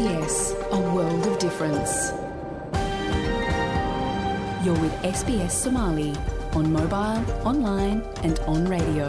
[0.00, 0.36] SBS,
[0.72, 1.92] a world of difference.
[4.64, 6.12] You're with SBS Somali
[6.58, 7.20] on mobile,
[7.50, 9.06] online, and on radio.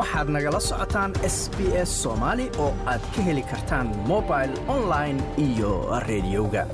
[0.00, 5.70] waxaad nagala socotaan s b s soomaali oo aad ka heli kartaan mobil online iyo
[6.08, 6.64] rediyoga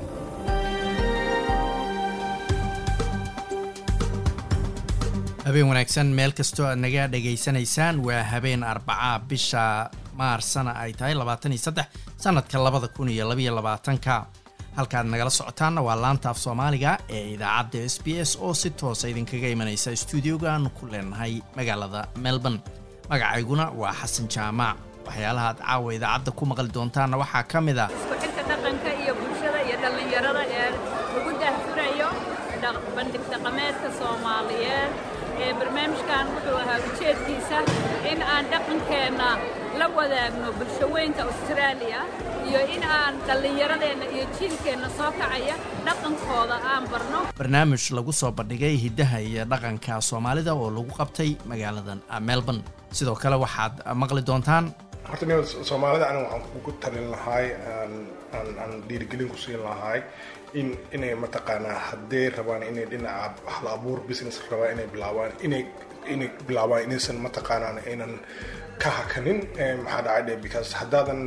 [5.45, 9.63] habeen wanaagsan meel kastoo aad naga dhegaysanaysaan waa habeen arbaca bisha
[10.19, 11.13] maarsana ay tahay
[12.23, 12.87] sanadka labada
[14.77, 19.05] halkaad nagala socotaanna waa laanta af soomaaliga ee idaacadda s b s oo si toosa
[19.11, 22.59] idinkaga imanaysa stuudioga aanu ku leenahay magaalada melbourne.
[23.09, 24.75] Magacayguna waa xasan jaamac
[25.07, 27.89] waxyaalaha aad caawa idaacadda ku maqli doontaanna waxaa ka mid ah
[28.49, 30.69] dhaqanka iyo bulshada iyo dhallinyarada ee
[31.15, 32.09] lagu daahfurayo
[32.95, 34.91] bandhig dhaqameedka soomaaliyeed
[35.43, 37.57] ee barnaamijkan wuxuu ahaa ujeedkiisa
[38.11, 39.27] in aan dhaqankeenna
[39.81, 41.99] la wadaagno bulshaweynta austraaliya
[42.49, 45.55] iyo in aan dhallinyaradeenna iyo jiilkeenna soo kacaya
[45.85, 47.19] dhaqankooda aan barno.
[47.39, 52.63] Barnaamij lagu soo bandhigay hiddaha iyo dhaqanka soomaalida oo lagu qabtay magaaladan melbourne.
[52.97, 54.65] Sidoo kale waxaad maqli doontaan?
[55.09, 55.39] Horta nin
[55.69, 57.45] soomaalida aniga waxaan kugu talin lahaay
[58.61, 59.99] aan dhiirigelin ku siin lahaay
[60.53, 65.63] in inay mataqaanaa hadday rabaan inay dhinaca hal abuur business rabaan inay bilaabaan inay
[66.13, 68.13] inay bilaabaan inaysan mataqaanaan aynan
[68.81, 69.39] ka hakanin
[69.83, 71.21] maxaa dhacay because haddaadan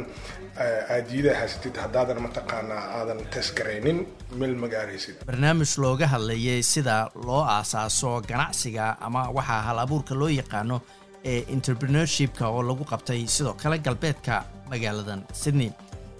[0.95, 3.99] aadiyada haysatid haddaadan mataqaanaa aadan tesgaraynin
[4.41, 5.15] meel ma gaaraysid.
[5.29, 10.77] Barnaamij looga hadlayay sida loo aasaaso ganacsiga ama waxaa hal abuurka loo yaqaano
[11.33, 14.35] ee entrepreneurshipka oo lagu qabtay sidoo kale galbeedka
[14.71, 15.71] magaaladan sydney.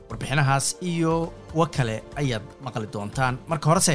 [0.09, 1.13] Warbixinahaas iyo
[1.53, 3.35] kuwo kale ayaad maqli doontaan.
[3.51, 3.95] Marka horese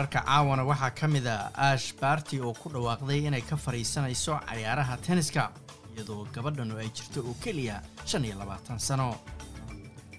[0.00, 4.96] wararka caawana waxaa ka mid a ash baarti oo ku dhawaaqday inay ka fadhiisanayso cayaaraha
[5.04, 5.52] tenniska
[5.92, 9.12] iyadoo gabadhan oo ay jirto oo keliya shan iyo labaatan sano.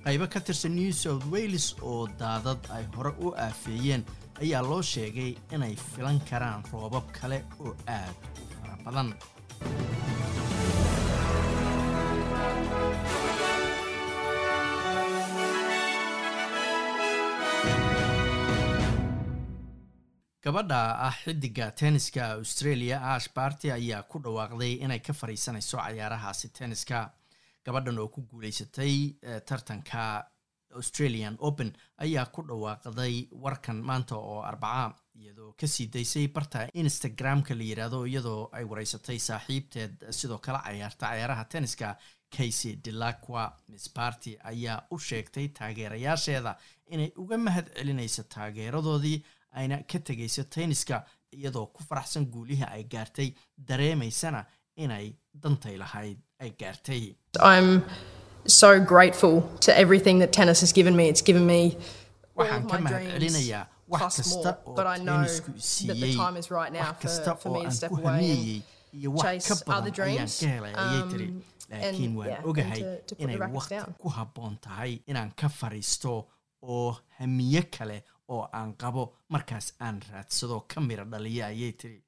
[0.06, 4.06] Qaybo ka tirsan new south wales oo daadad ay hore u aafeeyeen
[4.42, 9.09] ayaa loo sheegay inay filan karaan roobab kale oo aad u fara badan
[20.44, 27.12] gabadha ah xidiga tenniska australia ash barty ayaa ku dhawaaqday inay ka fadhiisanayso cayaarahaasi tenniska.
[27.66, 28.94] Gabadhan oo ku guuleysatay
[29.46, 30.25] tartanka
[30.80, 31.69] australian open
[32.06, 38.00] ayaa ku dhawaaqday warkan maanta oo arbaca iyadoo ka sii daysay barta instagram-ka la yidhaahdo
[38.09, 41.96] iyadoo ay wareysatay saaxiibteed sidoo kale cayaarta cayaaraha tenniska
[42.35, 43.44] casey delacqua.
[43.69, 46.56] Miss barty ayaa u sheegtay taageerayaasheeda
[46.90, 49.22] inay uga mahad celinayso taageeradoodii
[49.56, 51.03] ayna ka tegayso tenniska
[51.38, 53.29] iyadoo ku faraxsan guulihii ay gaartay
[53.67, 54.45] dareemaysana
[54.75, 55.13] inay
[55.44, 57.16] dantay lahayd ay gaartay.
[57.39, 57.84] I'm
[58.47, 59.35] so grateful
[59.66, 61.06] to everything that tennis has given me.
[61.09, 61.78] It's given me
[62.35, 66.16] all waxaan ka mahad celinayaa wax kasta oo tennisku that the siiyey.
[66.16, 68.62] time is right now wax kasta oo aan ku hamiyeyey
[69.00, 71.28] iyo wax ka badan ayaan ka helay ayay tiri
[71.72, 72.81] Um, laakiin and, waan ogahay
[73.23, 76.16] inay waqti ku habboon tahay inaan ka fariisto
[76.73, 76.89] oo
[77.19, 77.97] hamiye kale
[78.34, 79.03] oo aan qabo
[79.34, 82.00] markaas aan raadsado ka mira dhaliya ayay tiri.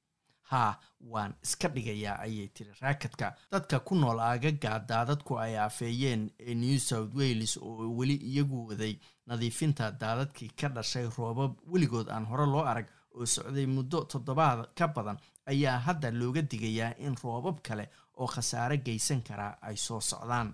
[0.51, 0.73] Haa
[1.11, 2.71] waan iska dhigayaa ayay tiri.
[2.81, 8.67] Raakadka dadka ku nool aagaga daadadku ay aafeeyeen ee new south wales oo weli iyagu
[8.69, 8.93] waday
[9.27, 14.87] nadiifinta daadadkii ka dhashay roobab weligood aan hore loo arag oo socday muddo toddobaad ka
[14.95, 15.17] badan
[15.51, 17.85] ayaa hadda looga digayaa in roobab kale
[18.19, 20.49] oo khasaare geysan karaa ay soo socdaan.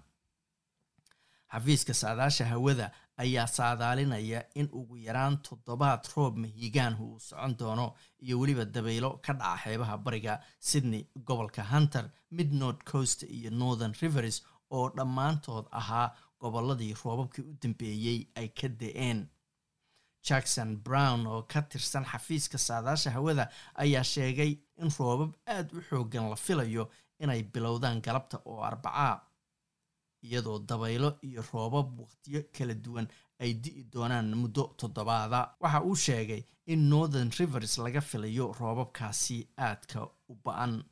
[1.51, 2.91] Xafiiska saadaasha hawada
[3.23, 7.87] ayaa saadaalinaya in ugu yaraan toddobaad roob mahiigaanhu uu socon doono
[8.25, 10.33] iyo weliba dabaylo ka dhaca xeebaha bariga
[10.69, 12.05] sydney gobolka hunter
[12.37, 14.37] mid north coast iyo northern rivers
[14.77, 16.07] oo dhammaantood ahaa
[16.41, 19.19] gobolladii roobabkii u dambeeyey ay ka da'een.
[20.27, 23.45] Jackson brown oo ka tirsan xafiiska saadaasha hawada
[23.83, 24.51] ayaa sheegay
[24.81, 26.83] in roobab aad u xoogan la filayo
[27.23, 29.13] inay bilowdaan galabta oo arbacaa
[30.23, 33.07] iyadoo dabaylo iyo roobab waqtiyo kala duwan
[33.39, 35.39] ay di'i doonaan muddo toddobaada.
[35.61, 40.83] Waxa uu sheegay in northern rivers laga filayo roobabkaasi aadka u ba'an.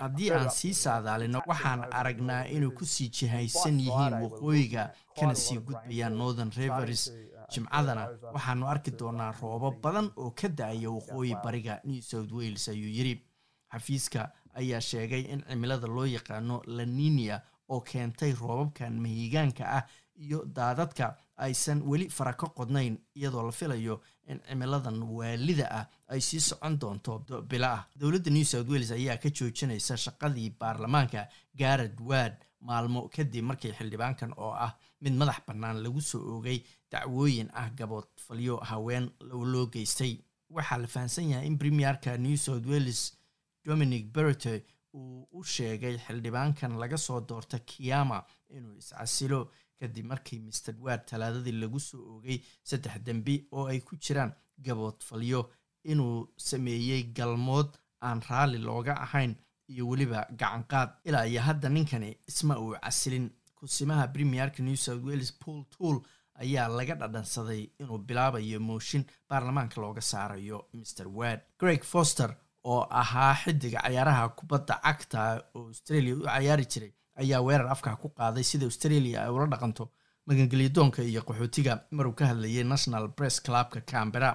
[0.00, 6.16] Haddii aan sii saadaalino waxaan aragnaa inuu ku sii jihaysan yihiin waqooyiga kana sii gudbayaan
[6.18, 7.12] northern rivers
[7.52, 8.08] jimcadana.
[8.34, 13.22] Waxaanu arki doonaa roobab badan oo ka da'aya waqooyi bariga new south wales ayuu yidhi.
[13.72, 14.30] Xafiiska
[14.60, 19.84] ayaa sheegay in cimilada loo yaqaano laninia oo keentay roobabkan mahigaanka ah
[20.24, 26.20] iyo daadadka aysan weli fara ka qodnayn iyadoo la filayo in cimiladan waalida ah ay
[26.20, 27.18] sii socon doonto
[27.48, 27.82] bilo ah.
[27.96, 34.32] Dowladda new south wales ayaa ka joojinaysa shaqadii baarlamaanka garad wad maalmo kadib markii xildhibaankan
[34.36, 36.58] oo ah mid madax bannaan lagu soo oogay
[36.90, 40.16] dacwooyin ah gaboodfalyo haween loo geystay.
[40.50, 43.12] Waxaa la fahamsan yahay in premierka new south wales
[43.66, 44.54] dominic berete
[44.98, 48.18] uu u sheegay xildhibaankan laga soo doorta kiyama
[48.56, 49.40] inuu iscasilo
[49.80, 54.32] kadib markii mister wad talaadadii lagu soo oogay saddex dembi oo ay ku jiraan
[54.66, 55.40] gaboodfalyo
[55.92, 56.16] inuu
[56.48, 57.70] sameeyey galmood
[58.06, 59.32] aan raalli looga ahayn
[59.72, 63.28] iyo weliba gacanqaad ilaa iyo hadda ninkani isma uu casilin.
[63.58, 65.96] Kusimaha premierka new south wales pool tool
[66.42, 72.30] ayaa laga dhadhansaday inuu bilaabayo mooshin baarlamaanka looga saarayo mister wad greg foster
[72.72, 75.20] oo ahaa xidiga cayaaraha kubadda cagta
[75.54, 76.92] oo australia u cayaari jiray
[77.22, 79.84] ayaa weerar afka ku qaaday sida australia ay ula dhaqanto
[80.26, 81.72] magangelyadoonka iyo qaxootiga.
[81.90, 84.30] Maruu ka hadlayay national press clubka cambera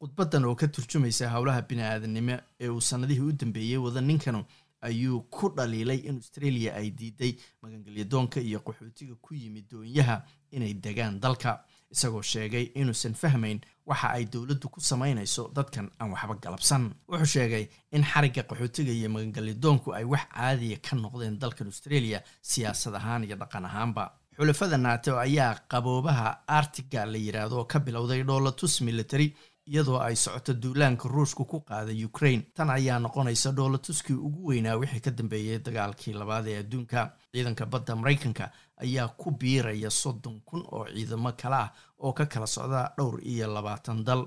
[0.00, 4.40] khudbadan oo ka turjumaysa howlaha bini-aadanimo ee uu sanadihii u dambeeyey wada ninkanu
[4.88, 10.16] ayuu ku dhaliilay in australia ay diiday magangelyadoonka iyo qaxootiga ku yimid doonyaha
[10.50, 11.50] inay degaan dalka
[11.90, 16.82] isagoo sheegay inuusan fahmayn waxa ay dowladdu ku samaynayso dadkan aan waxba galabsan.
[17.10, 17.64] Wuxuu sheegay
[17.96, 22.18] in xarigga qaxootiga iyo magangelyadoonku ay wax caadiya ka noqdeen dalkan australia
[22.50, 24.04] siyaasad ahaan iyo dhaqan ahaanba.
[24.40, 26.28] Xulafada nato ayaa qaboobaha
[26.58, 29.28] artiga la yiraahdo oo ka bilowday dhoolatus military
[29.70, 32.42] iyadoo ay socoto duulaanka ruushku ku qaaday ukraine.
[32.54, 37.00] Tan ayaa noqonaysa dhoolatuskii ugu weynaa wixii ka dambeeyey dagaalkii labaad ee adduunka.
[37.32, 38.50] Ciidanka badda maraykanka
[38.82, 43.46] ayaa ku biiraya soddon kun oo ciidamo kale ah oo ka kala socda dhowr iyo
[43.54, 44.26] labaatan dal.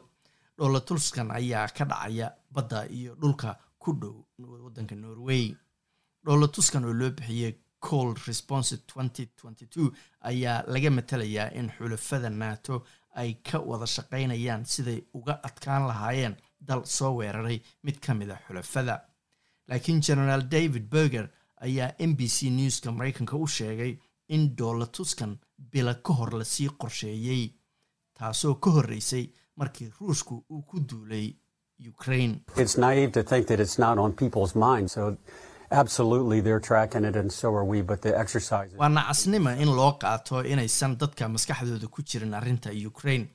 [0.57, 4.15] Dhoolatuskan ayaa ka dhacaya badda iyo dhulka ku dhow
[4.63, 5.55] waddanka norway.
[6.25, 7.53] Dhoolatuskan oo loo bixiyey
[7.83, 8.77] cold response
[10.21, 12.83] ayaa laga matalayaa in xulafada nato
[13.21, 16.35] ay ka wada shaqaynayaan siday uga adkaan lahaayeen
[16.67, 18.95] dal soo weeraray mid ka mid a xulafada.
[19.69, 21.27] Laakiin generaal david berger
[21.65, 23.97] ayaa m b c newska maraykanka u sheegay
[24.29, 25.37] in dhoolatuskan
[25.71, 27.43] bila ka hor la sii qorsheeyey
[28.19, 29.25] taasoo ka horreysay
[29.55, 31.27] markii ruushku uu ku duulay
[31.91, 32.35] ukraine
[38.79, 43.27] waa nacasnima in loo qaato inaysan dadka maskaxdooda ku jirin arrinta ukraine.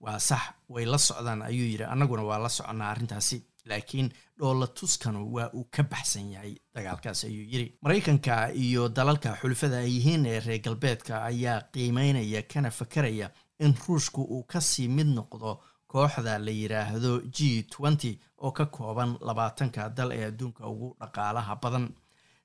[0.00, 3.38] Waa sax way la socdaan ayuu yidhi annaguna waa la soconnaa arrintaasi.
[3.70, 7.78] Laakiin dhoolatuskanu waa uu ka baxsan yahay dagaalkaas ayuu yidhi.
[7.82, 14.22] Maraykanka iyo dalalka xulufada ay yihiin ee reer galbeedka ayaa qiimeynaya kana fakaraya in ruushku
[14.22, 20.12] uu ka sii mid noqdo kooxda la yiraahdo g twenty oo ka kooban labaatanka dal
[20.12, 21.88] ee adduunka ugu dhaqaalaha badan.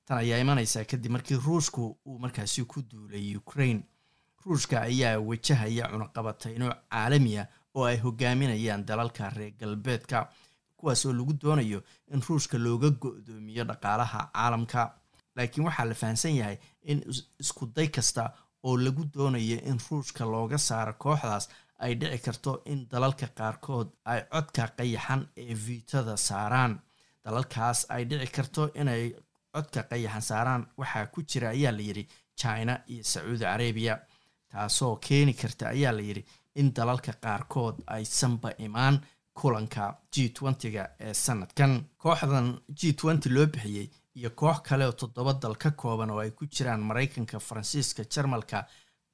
[0.06, 3.82] Tan ayaa imanaysaa kadib markii ruushku uu markaasi ku duulay ukraine.
[4.46, 10.28] Ruushka ayaa wajahaya cunaqabatayno caalamiya oo ay hogaaminayaan dalalka reer galbeedka
[10.76, 14.94] kuwaas oo lagu doonayo in ruushka looga go-doomiyo dhaqaalaha caalamka.
[15.36, 16.98] Laakiin waxaa la fahamsan yahay in
[17.40, 18.32] isku day kasta
[18.64, 21.48] oo lagu doonayo in ruushka looga saaro kooxdaas
[21.84, 26.72] ay dhici karto in dalalka qaarkood ay codka qayaxan ee viitada saaraan.
[27.24, 29.04] Dalalkaas ay dhici karto inay
[29.54, 30.62] codka qayaxan saaraan.
[30.78, 32.04] Waxaa ku jira ayaa la yidhi
[32.40, 33.94] china iyo sacuudi carabiya.
[34.50, 36.24] Taasoo keeni karta ayaa la yidhi
[36.60, 38.96] in dalalka qaarkood aysanba imaan
[39.38, 42.80] kulanka g twenty-ga ee sanadkan kooxdan g
[43.34, 47.38] loo bixiyey iyo koox kale oo toddoba dal ka kooban oo ay ku jiraan maraykanka
[47.40, 48.66] faransiiska jarmalka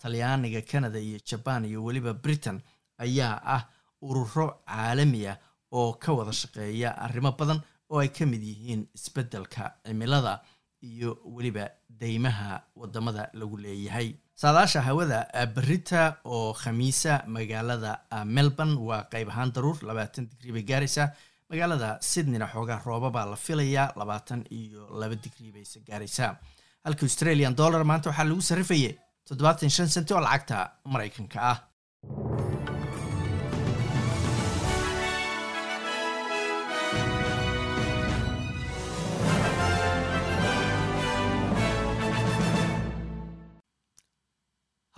[0.02, 2.60] talyaaniga canada iyo jaban iyo weliba britain
[2.98, 3.62] ayaa ah
[4.02, 5.36] ururo caalami ah
[5.72, 10.40] oo ka wada shaqeeya arrimo badan oo ay ka mid yihiin isbeddelka cimilada
[10.82, 14.14] iyo weliba deymaha waddamada lagu leeyahay.
[14.34, 17.92] Saadaasha hawada berita oo khamiisa magaalada
[18.24, 21.08] melbourne waa qeyb ahaan daruur labaatan digrii bay gaaraysaa.
[21.50, 26.36] Magaalada sydneyna xoogaa roobabaa la filayaa labaatan iyo laba digrii bayse gaaraysaa.
[26.84, 28.94] Halka australian dollar maanta waxaa lagu sarrifayay
[29.28, 30.56] toddobaatan senti oo lacagta
[30.92, 31.58] maraykanka ah.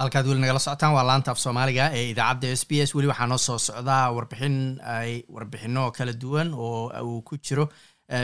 [0.00, 2.94] halkaad weli nagala socotaan waa laanta af soomaaliga ee idaacadda s b s.
[2.94, 4.56] Weli waxaa noo soo socdaa warbixin
[4.96, 7.64] ay warbixino kala duwan oo uu ku jiro.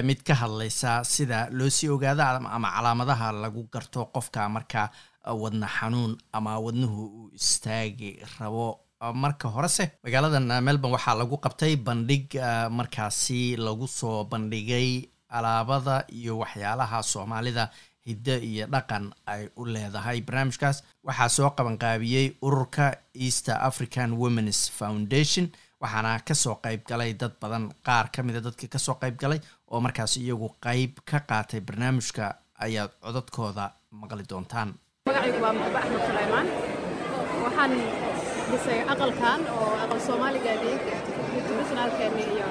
[0.09, 2.23] Mid ka hadlaysa sida loo sii ogaado
[2.57, 4.89] ama calaamadaha lagu garto qofka marka
[5.27, 8.81] wadna xanuun ama wadnuhu uu istaagi rabo.
[9.15, 12.33] Marka horese magaaladan melbourne waxaa lagu qabtay bandhig
[12.71, 17.71] markaasi lagu soo bandhigay alaabada iyo waxyaalaha soomaalida
[18.07, 20.21] hiddo iyo dhaqan ay u leedahay.
[20.27, 25.47] Barnaamijkaas waxaa soo qabanqaabiyey ururka east african womens foundation
[25.81, 29.41] waxaana ka soo qayb galay dad badan qaar ka mida dadkii ka soo qayb galay
[29.71, 32.25] oo markaas iyagu qayb ka qaatay barnaamijka
[32.65, 33.65] ayaad codadkooda
[34.01, 34.71] maqli doontaan
[35.07, 36.47] magacaygu waa muxba axmed sulaymaan.
[37.45, 37.73] Waxaan
[38.51, 40.77] dhisay aqalkan oo aqal soomaaligeedii
[41.47, 42.49] traditionalkeenni iyo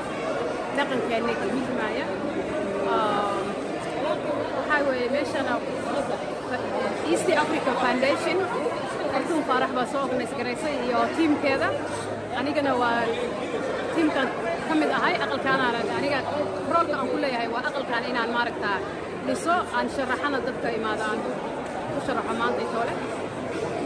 [0.78, 2.06] dhaqankeenni kalmihimaya
[4.56, 5.54] waxaa weeye meeshana
[7.12, 8.38] east africa foundation
[9.12, 11.68] fartuun faarax baa soo organise garaysay iyo tiimkeeda
[12.40, 13.02] anigana waa
[13.96, 14.28] tiimkan
[14.68, 16.20] ka mid ahay aqalkaanaana aniga
[16.72, 18.78] roolka aan ku leeyahay waa aqalkan inaan maaragtaa
[19.28, 21.32] dhiso aan sharaxana dadka imaada aan ku
[22.08, 22.94] sharaxo maanta intoole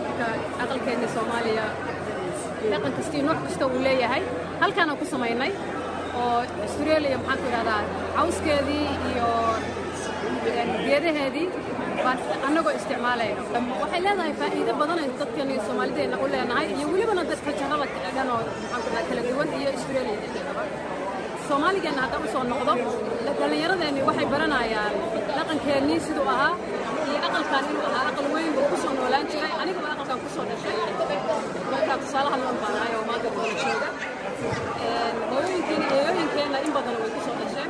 [0.03, 0.27] marka
[0.63, 1.65] aqalkeenni soomaaliya
[2.71, 4.21] dhaqan kastii nooc kasta uu leeyahay
[4.63, 5.51] halkaanaan ku samaynay
[6.21, 7.81] oo australia maxaan ku idhahdaa
[8.17, 9.29] cawskeedii iyo
[10.87, 11.47] geedaheedii
[12.03, 13.41] baan annagoo isticmaalayno
[13.81, 17.85] waxay leedahay faa'iido badan ay dadkan soomaalideenna u leenahay iyo welibana dadka jarada
[18.17, 18.41] dhan oo
[18.73, 20.63] maxaan ku kala duwan iyo australia dhexdeedaba
[21.47, 22.73] soomaaligeenna haddaan u soo noqdo
[23.39, 24.93] dhallinyaradeenni waxay baranayaan
[25.37, 26.53] dhaqankeennii siduu ahaa
[27.29, 29.53] iyo aqalkan inuu ahaa aqal weyn buu ku soo noolaan jiray.
[29.61, 30.75] Anigaba aqalkan ku soo dhashay.
[31.71, 33.89] Markaa tusaalaha loon baanahay oo maanta doola jooga.
[35.31, 37.69] Hooyooyinkeena eeyooyinkeenna in badan way ku soo dhasheen.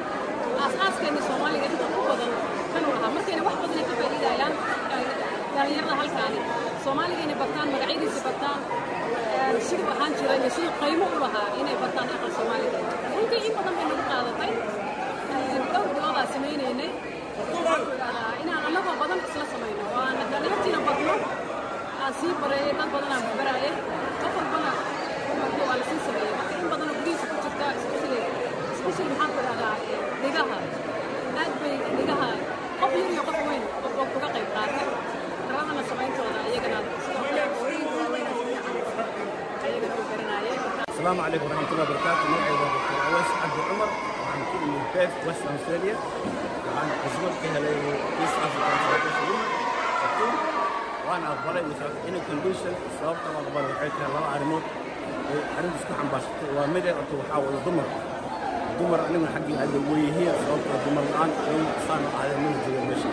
[0.63, 2.31] Aas-aaskeenni soomaaliga inta u badan
[2.73, 4.53] kanuu ahaa markayna wax badanay ka faa'iidayaan
[5.55, 6.39] dhallinyarada halkaani.
[6.83, 8.59] Soomaaliga inay bartaan magacyadiisa bartaan.
[9.67, 12.77] Siduu ahaan jira iyo siduu qaymo u lahaa inay bartaan aqal soomaaliga.
[13.15, 14.51] Runtii in badan bay nagu qaadatay.
[15.73, 16.91] Dhowr biloodaa samaynaynay
[18.43, 21.13] inaan annagoo badan isla samayno oo aan dhallinyartiina badno
[22.03, 23.71] aan sii bareeya dad badanaa wax baraya
[24.21, 24.71] qof walbana
[25.39, 28.21] markuu waa la sii sameeyey in badanoo gurihiisa ku jirta especially
[28.75, 29.75] especially maxaan ku dhahdaa
[30.21, 30.57] dhigaha
[31.41, 32.27] aad bay dhigaha
[32.81, 34.81] qof yar iyo qof weyn qof oo kuga qayb qaata
[35.51, 37.41] rabadana samayntooda iyagana sidoo kale
[39.65, 40.53] ayagana u garanaya
[40.99, 43.89] السلام عليكم ورحمة الله وبركاته مرحبا دكتور عويس عبد عمر
[44.31, 45.95] عن كل كيف ويست أستراليا
[46.77, 47.71] عن أزمة كهلا
[48.17, 48.99] في أفريقيا
[51.08, 54.06] وعن أزمت كهلي إيست أفريكان فاونديشن وأنا أقبل مثلا إن كونديشن صار طبعا أقبل وحيتها
[54.08, 54.64] الله أرموت
[55.58, 57.86] أرمت اسمه عن باشته ومدى أتو حاول ضمر
[58.80, 63.10] ضمر أنا من حقي هذا وهي صوت ضمر الآن إن صار على من جوا مشي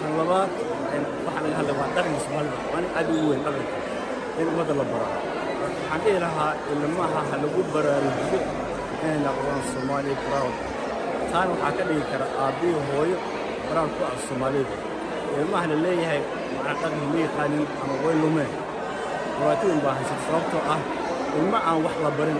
[0.00, 0.52] طلبات
[0.94, 3.64] إن وحنا هلا وعدنا مسؤول وأنا أدي وين أبدا
[4.40, 5.12] إن مدى البراء
[5.60, 8.38] waxaan dhihi lahaa ilmaha ha lagu baraarujiyo
[9.04, 10.54] inay noqdaan soomaali proud
[11.32, 13.16] taana waxaa ka dhigi kara aabbiyo hooyo
[13.68, 14.76] proud ku ah soomaalida
[15.40, 16.22] ilmaha la leeyahay
[16.65, 18.51] macna dhaqan ma yaqaanin ama way lumeen
[19.37, 20.79] dhibaatooyin baa haysata sababtoo ah
[21.39, 22.39] ilma aan wax la barin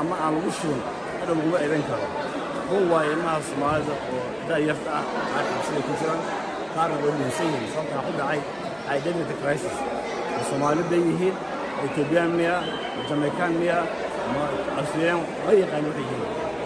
[0.00, 0.80] ama aan lagu shubin
[1.18, 2.06] hadha laguma eedan karo
[2.70, 6.20] run waayo ilmaha soomaalida oo da'yarta ah qaar xabsiday ku jiraan
[6.74, 8.40] qaarna way dhunsan yihiin sababtaa ku dhacay
[8.96, 9.76] identity crisis.
[10.48, 11.34] Soomaali bay yihiin
[11.84, 12.56] ethoobiyan miya
[13.08, 13.78] jamaican miya
[14.78, 16.24] australian ma yaqaan waxay yihiin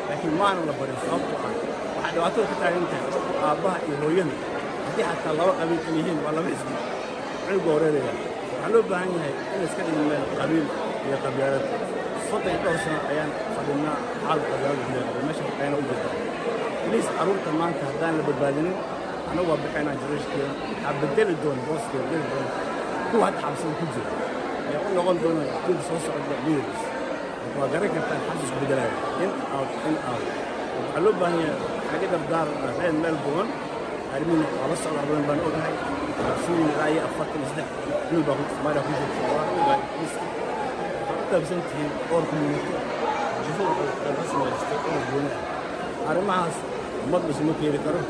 [0.08, 1.52] laakiin maana la barin sababtoo ah
[1.96, 3.06] waxaa dhibaatada ka taagan tahay
[3.48, 4.34] aabbaha iyo hooyada
[4.92, 6.74] haddii xataa laba qabiil kala yihiin waa laba xisbi
[7.46, 8.12] cunuga horeeraya
[8.52, 10.66] waxaa loo baahan yahay in iska dhigin meel qabiil
[11.06, 11.64] iyo qabyaalad
[12.28, 16.08] soddon dhowr sano ayaan fadhinaa xaal qabyaalad leeqaba meesha ayna u jirta
[16.84, 18.76] baliis carruurta maanta haddaan la badbaadinin
[19.30, 22.50] annagu waa bixinaa jirashkeeda waxaa bedeli doona booskeeda bedeli doona
[23.10, 24.10] kuwa hadda xabsada ku jira
[24.68, 26.80] ayaa u noqon doona dib soo socda leaders
[27.56, 28.92] waa garan kartaan xabsisku bedelaya
[29.24, 30.24] in out in out.
[30.76, 31.58] Waxaa loo baahan yahay
[31.92, 33.48] naga dardaar reer meel goban
[34.14, 35.74] arrimihin waa la socda badan baan ogahay
[36.44, 37.68] siin ilaa iyo afartan iyo saddex
[38.10, 40.28] wiil baa soomaaliya ku jirta waa ogahay waxaad
[41.20, 42.70] u qaybsan tihiin dhowr community
[43.44, 43.62] jifo
[44.16, 46.56] ka samaystay oo gooni ah arrimahaas
[47.04, 48.00] ummad isuma keeni karo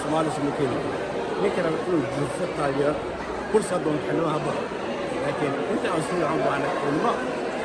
[0.00, 0.96] soomaali isuma keeni karo
[1.42, 2.94] ninka raba inuu jifo taageero
[3.50, 4.64] kursi haddoon xildhibaan ha baxo
[5.22, 7.10] laakiin inta aan soo waxaan baahna ilmo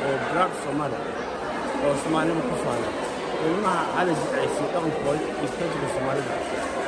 [0.06, 0.96] oo black soomaali
[1.84, 2.88] oo soomaalnimo ku faana
[3.50, 6.32] ilmaha calaji aysi dhaqankooda iyo tajirka soomaalida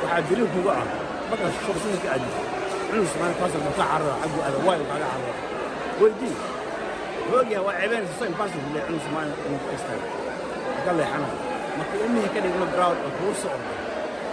[0.01, 0.85] waxaa daliil kuga ah.
[1.29, 2.29] Markaas shaqsinka ka aadi.
[2.89, 5.33] Cunug soomaali kaasoo ka carara xaggu ada waayo kaaga carara
[5.99, 6.35] weydii.
[7.29, 10.05] Hoogyaha waa ceebeenaysa so impossible le cunug soomaali inuu ka istaago.
[10.85, 11.27] Ka leexana
[11.77, 13.69] marka ilmihii ka dhigma ground oo kuu socdo.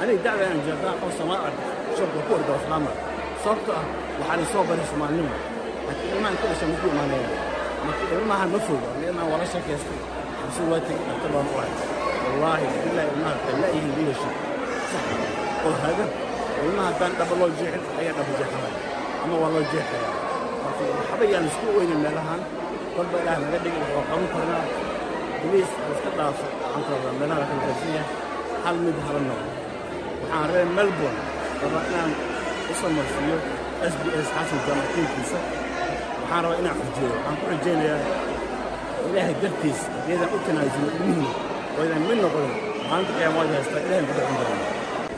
[0.00, 1.62] Aniga dacda inaan jeedaa qof soomaali arko.
[1.98, 2.90] Shaqka ku orda islaama.
[3.42, 3.84] Sababtoo ah
[4.20, 5.34] waxaa la soo baray soomaalinimo.
[5.86, 7.28] Laakiin ilmahan ku dhashay muku imaanaya
[7.86, 10.00] marka ilmahan ma foga ilmahan waa la sheekaystay
[10.40, 11.72] xabsi waa tegey dhaktar baan u ahay
[12.24, 14.34] wallaahi billahi ilmaha laayihiin leadership
[14.90, 15.04] sax.
[15.66, 16.10] Oo hagan
[16.64, 18.78] ilmaha haddaan dhaba loo jeexin ayaa dhaba jeexanaya
[19.24, 20.08] ama waa loo jeexaya
[20.64, 22.40] marka waxba yaan isku oynin meelahan.
[22.94, 24.64] Kolba ilaah naga dhigi waa qaban karnaa
[25.40, 26.46] boliis iska dhaafo.
[26.74, 28.02] Waxaan meelaha la kala
[28.64, 29.50] hal mid hala noqdo.
[30.20, 31.20] Waxaan reer melbourne.
[31.62, 32.10] Rabaa inaan
[32.70, 35.38] u s b s xasan jaamaciinkiisa
[36.20, 38.00] waxaan rabaa inaan xujeeyo waxaan ku xujeynayaa
[39.08, 41.30] ilaahay dartiis iyadaan u tanaasulo ilmihiina
[41.86, 42.48] idaan mid noqon
[42.88, 44.66] maalinta qiyaamaad haystaa ilahay ku dhexin doona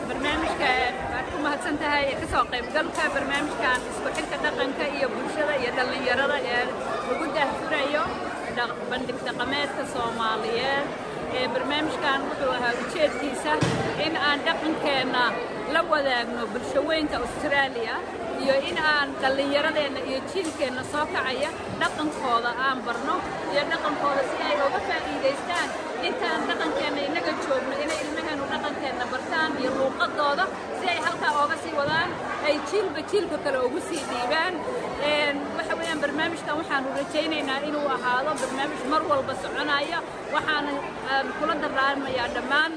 [0.08, 0.70] barnaamijka
[1.12, 6.36] waad ku mahadsan tahay ka soo qaybgalka barnaamijkan isku xidhka dhaqanka iyo bulshada iyo dhallinyarada
[6.54, 6.62] ee
[7.08, 8.02] lagu daahfurayo
[8.90, 10.86] bandhig dhaqameedka soomaaliyeed
[11.38, 13.52] ee barnaamijkan wuxuu ahaa ujeedkiisa
[14.06, 15.25] in aan dhaqankeenna
[15.75, 17.94] la wadaagno bulshaweynta austraaliya
[18.46, 21.50] iyo in aan dhallinyaradeenna iyo jiilkeenna soo kacaya
[21.80, 23.14] dhaqankooda aan barno
[23.52, 25.68] iyo dhaqankooda si ay uga faa'iidaystaan.
[26.08, 30.44] Intaan dhaqankeenna innaga joogno inay ilmaheennu dhaqankeenna bartaan iyo luuqadooda
[30.80, 32.10] si ay halkaa ooga sii wadaan
[32.46, 34.54] ay jiilba jiilka kale ugu sii dhiibaan.
[35.56, 39.98] Waxa weeyaan barnaamijkan waxaanu rajaynaynaa inuu ahaado barnaamij mar walba soconaya.
[40.34, 40.70] Waxaana
[41.14, 42.72] aan kula daraarmayaa dhammaan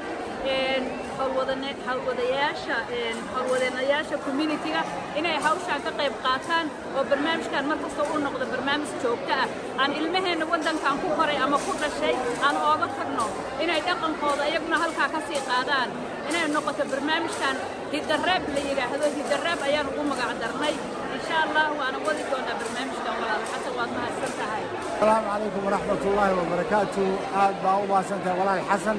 [3.36, 4.82] howlwadeenayaasha communitiga
[5.20, 6.66] inay hawshaan ka qayb qaataan
[6.98, 9.48] oo barnaamijkan mar kasta u noqdo barnaamij joogto ah.
[9.82, 13.26] Aan ilmaheenna waddankan ku koray ama ku dhashay aan ooga tagno
[13.64, 15.90] inay dhaqankooda iyaguna halkaa ka sii qaadaan.
[16.30, 17.56] Inay noqoto barnaamijkan
[17.92, 20.74] hidareeb la yidhaahdo hidareeb ayaan ugu magac darnay
[21.16, 23.42] insha allah waana wadi doonaa barnaamijkan walaal.
[23.52, 24.64] Xasan waad mahadsan tahay.
[24.96, 27.04] Asalaamu calaykum waraxmat ullaahi wabarakaatu
[27.44, 28.98] aad baa u mahadsantahay walaal xasan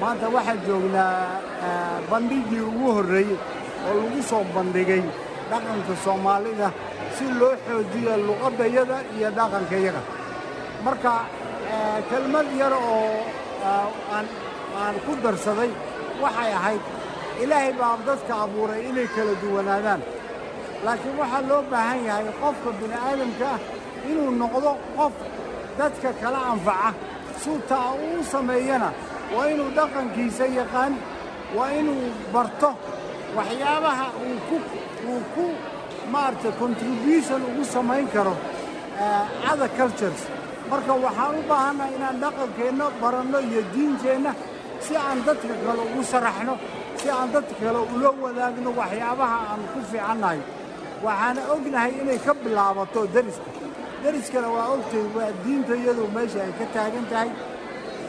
[0.00, 1.16] maanta waxaan joognaa
[1.66, 3.36] ah, bandhigii ugu horreeyey
[3.88, 5.02] oo lagu soo bandhigay
[5.50, 6.68] dhaqanka soomaalida
[7.16, 10.02] si loo xoojiyo luqaddayada iyo dhaqankayaga
[10.84, 11.12] marka
[11.74, 13.06] ah, kelmad yar oo
[13.70, 13.86] ah,
[14.82, 15.70] aan ku darsaday
[16.22, 16.82] waxay ahayd
[17.42, 20.00] ilaahay baa dadka abuuray inay kala duwanaadaan.
[20.84, 23.60] Laakiin waxaa loo baahan yahay qofka bini aadamka ah
[24.10, 25.14] inuu noqdo qof
[25.78, 26.90] dadka kala anfaca
[27.42, 28.88] suutaa uu sameeyana
[29.34, 30.92] waa inuu dhaqankiisa yaqaan
[31.56, 32.70] waa inuu barto
[33.36, 34.06] waxyaabaha
[35.08, 35.44] uu ku
[36.12, 38.34] maaragtay contribution ugu samayn karo
[39.02, 40.20] eh, other cultures.
[40.70, 44.32] Marka waxaan u baahannahay inaan dhaqankeenna baranno iyo diinteenna
[44.84, 46.54] si aan dadka kale ugu sharaxno
[47.00, 50.40] si aan dadka kale ula wadaagno waxyaabaha aan ku fiicannahay
[51.04, 53.48] waxaana ognahay inay ka bilaabato deriska.
[54.02, 57.30] Deriskana waa ogtahay waa diinta iyadu meesha ay ka taagan tahay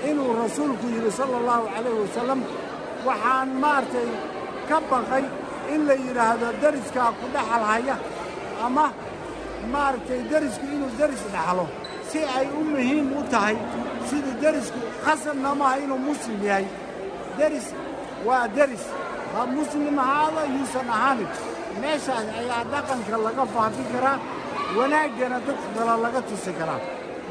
[0.09, 2.39] inuu rasuulku yidhi sala allahu calayh wasalam
[3.07, 4.09] waxaan maaragtay
[4.69, 5.25] ka baqay
[5.73, 7.95] in la yidhaahdo deriskaa ku dhexal haya
[8.65, 8.85] ama
[9.73, 11.65] maaragtay derisku inuu deris dhexlo
[12.09, 13.55] si ay u muhiim u tahay
[14.09, 16.67] sida derisku qasadna maaha inuu muslim yahay.
[17.39, 17.67] Deris
[18.27, 18.83] waa deris
[19.33, 21.29] ha muslim ahaada yuusan ahaanin.
[21.81, 24.17] Meeshaas ayaa dhaqanka laga faafi karaa
[24.77, 26.81] wanaaggana dadka kale laga tusi karaa.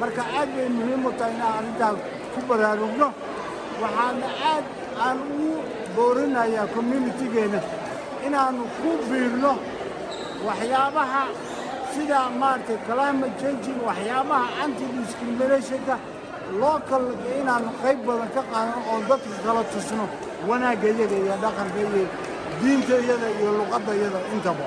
[0.01, 1.99] Marka aad bay muhiim u tahay inaan arrintaas
[2.35, 3.09] ku baraarugno.
[3.83, 4.64] Waxaana aad
[5.07, 5.51] aan ugu
[5.97, 7.61] boorinayaa communitigeenna
[8.27, 9.53] inaannu ku biirno
[10.47, 11.23] waxyaabaha
[11.92, 15.95] sida maaragtay climate changing waxyaabaha anti discriminationka
[16.62, 17.05] local
[17.40, 20.05] inaannu qayb badan ka qaadano oon dadka kala tusno
[20.49, 22.05] wanaagga iyaga iyo dhaqanka iyo
[22.61, 24.64] diinta iyada iyo luqadda iyada intaba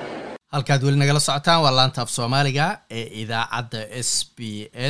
[0.52, 4.38] halkaad weli nagala socotaan waa laanta af soomaaliga ee idaacadda s b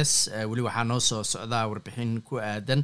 [0.08, 0.28] s.
[0.28, 2.82] Eh, weli waxaa noo soo socdaa warbixin ku aadan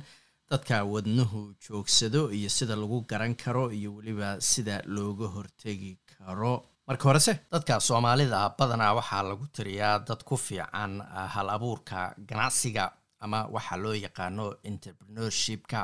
[0.51, 6.53] dadka wadnuhu joogsado iyo sida lagu garan karo iyo weliba sida looga hortegi karo.
[6.87, 12.85] Marka horese dadka soomaalida badanaa waxaa lagu tiriyaa dad ku fiican ah, hal abuurka ganacsiga
[13.21, 15.81] ama waxaa loo yaqaano entrepreneurshipka.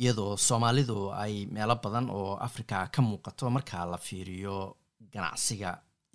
[0.00, 4.76] Iyadoo soomaalidu ay meelo badan oo africa ka muuqato marka la fiiriyo
[5.14, 5.70] ganacsiga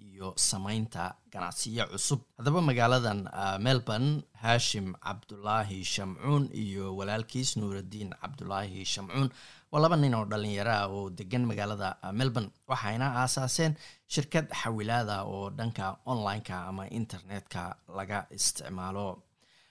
[0.08, 2.20] iyo samaynta ganacsiyo cusub.
[2.38, 9.28] Haddaba magaaladan ah, melbourne haashim cabdulaahi shamcuun iyo walaalkiis nuuraddiin cabdulaahi shamcuun
[9.72, 13.74] waa laba nin oo dhalinyaro ah oo degan magaalada ah, melbourne waxayna aasaaseen
[14.14, 17.64] shirkad xawilaada oo dhanka online-ka ama internetka
[17.98, 19.08] laga isticmaalo.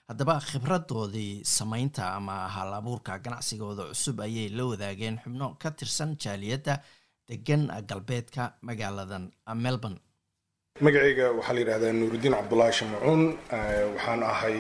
[0.09, 6.75] Haddaba khibradoodii samaynta ama hal abuurka ganacsigooda cusub ayay la wadaageen xubno ka tirsan jaaliyadda
[7.31, 9.25] degan galbeedka magaaladan
[9.65, 9.99] melbourne.
[10.81, 13.23] Magacayga waxaa la yidhahdaa nuurudiin cabdulaahi shamacuun
[13.57, 14.59] eh, waxaan ahay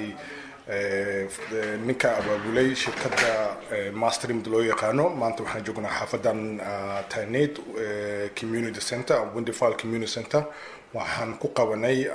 [0.68, 5.08] ninka abaabulay shirkadda eh, masterimd loo yaqaano.
[5.20, 10.44] Maanta waxaan joognaa xaafadan ah, tainet eh, community center windifal community center.
[10.92, 12.08] Waxaan ku qabanay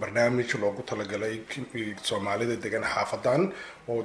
[0.00, 1.40] barnaamij loogu talagalay
[2.02, 3.52] soomaalida degan xaafadan
[3.88, 4.02] oo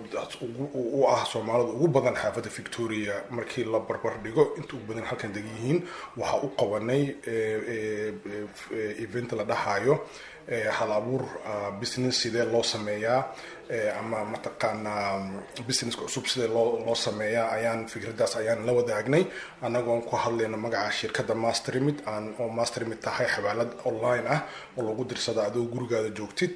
[0.74, 3.14] u ah soomaalida ugu badan xaafadda victoria.
[3.30, 5.84] Markii la barbar dhigo inta ugu badan halkan degan yihiin
[6.18, 8.14] waxaa u qabanay eh, eh,
[8.74, 10.02] eh, event la dhahayo
[10.78, 11.24] hal abuur
[11.80, 13.22] business sidee loo sameeyaa
[14.00, 15.30] ama mataqaanaa
[15.68, 19.24] businesska cusub sidee loo sameeyaa ayaan fikraddaas ayaan la wadaagnay.
[19.62, 24.42] Annagoon ku hadlayno magaca shirkadda mastermid aan oo mastermid tahay xawaalad online ah
[24.78, 26.54] oo lagu dirsado adoo gurigaada joogtid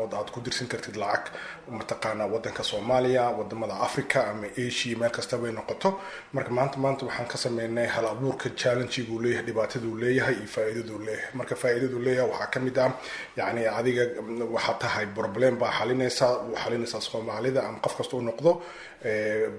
[0.00, 1.30] ood aad ku dirsan kartid lacag.
[1.70, 6.00] Mataqaanaa wadanka soomaaliya waddamada africa ama asia meel kastabay noqoto.
[6.32, 11.30] Marka maanta maanta waxaan ka sameynay hal abuurka challengiguu leeyahay dhibaataduu leeyahay iyo faa'iidaduu leeyahay.
[11.38, 12.90] Marka faa'iidaduu leeyahay waxaa ka mid ah
[13.38, 14.02] yacni adiga
[14.54, 18.50] waxaa tahay problem baa xalinaysaa xalinaysaa soomaalida ama qof kasta u noqdo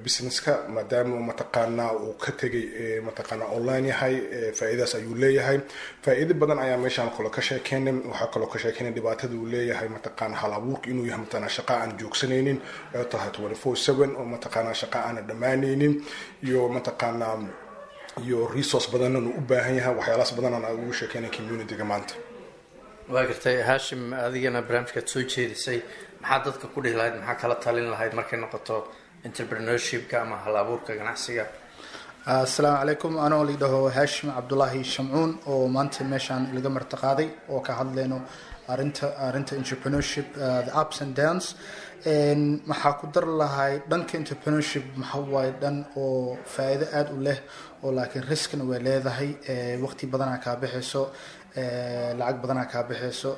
[0.04, 2.66] businesska maadaama mataqaanaa uu ka tegay
[3.08, 4.16] mataqaanaa online yahay
[4.58, 5.58] faa'iidadaas ayuu leeyahay.
[6.06, 10.36] Faa'iido badan ayaa meeshaan kale ka sheekeynay waxaa kaloo ka sheekeynay dhibaatada uu leeyahay mataqaana
[10.42, 12.58] hal abuurka inuu yahay mataqaanaa shaqa aan joogsanaynin
[12.98, 15.94] ee tahay twenty four seven oo mataqaanaa shaqa aana dhammaanaynin
[16.48, 17.38] iyo mataqaanaa
[18.26, 22.14] iyo resource badanna uu u baahan yahay waxyaalahaas badanaan aan ugu sheekeynay communityga maanta
[23.10, 25.80] waa gartay haashim adigana barnaamijkaad soo jeedisay
[26.22, 28.78] maxaa dadka ku dhihi lahayd maxaa kala talin lahayd markay noqoto
[29.28, 30.56] entrepreneurshipka ama hal
[30.88, 31.46] ganacsiga?
[32.26, 38.22] Asalaamu calaykum anoo lidhaho haashim cabdulaahi shamcuun oo maanta meeshaan laga martaqaaday oo ka hadlayno
[38.68, 40.28] arinta arinta entrepreneurship
[40.66, 41.56] the ups and downs.
[42.70, 47.40] Maxaa ku dar lahay dhanka entrepreneurship maxaa dhan oo faa'iido aada u leh
[47.84, 49.30] oo laakiin riskna way leedahay
[49.84, 51.02] waqti badanaa kaa bixayso
[51.56, 53.32] lacag badanaa kaa bixayso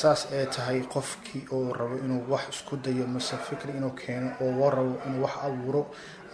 [0.00, 4.70] saas ay tahay qofkii oo rabo inuu wax isku dayo mase fikri inuu keeno oo
[4.70, 5.82] rabo inuu wax abuuro.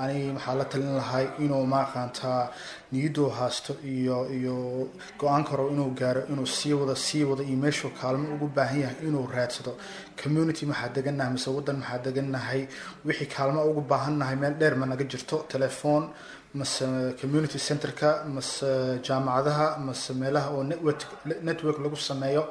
[0.01, 2.49] Ani maxaa la talin lahay inuu maaqaantaa
[2.93, 4.89] niyaduu haasto iyo iyo
[5.21, 8.97] go'aanka rabo inuu gaaro inuu sii wado sii wado iyo meeshuu kaalmo ugu baahan yahay
[9.09, 9.77] inuu raadsado.
[10.23, 12.63] Community maxaa degannahay mise waddan maxaa degannahay
[13.05, 15.45] wixii kaalmo ugu baahannahay meel dheer ma naga jirto.
[15.53, 16.09] Telefoon
[16.55, 16.85] mase
[17.21, 18.67] community centerka mase
[19.07, 20.63] jaamacadaha mase meelaha oo
[21.49, 22.43] network lagu sameeyo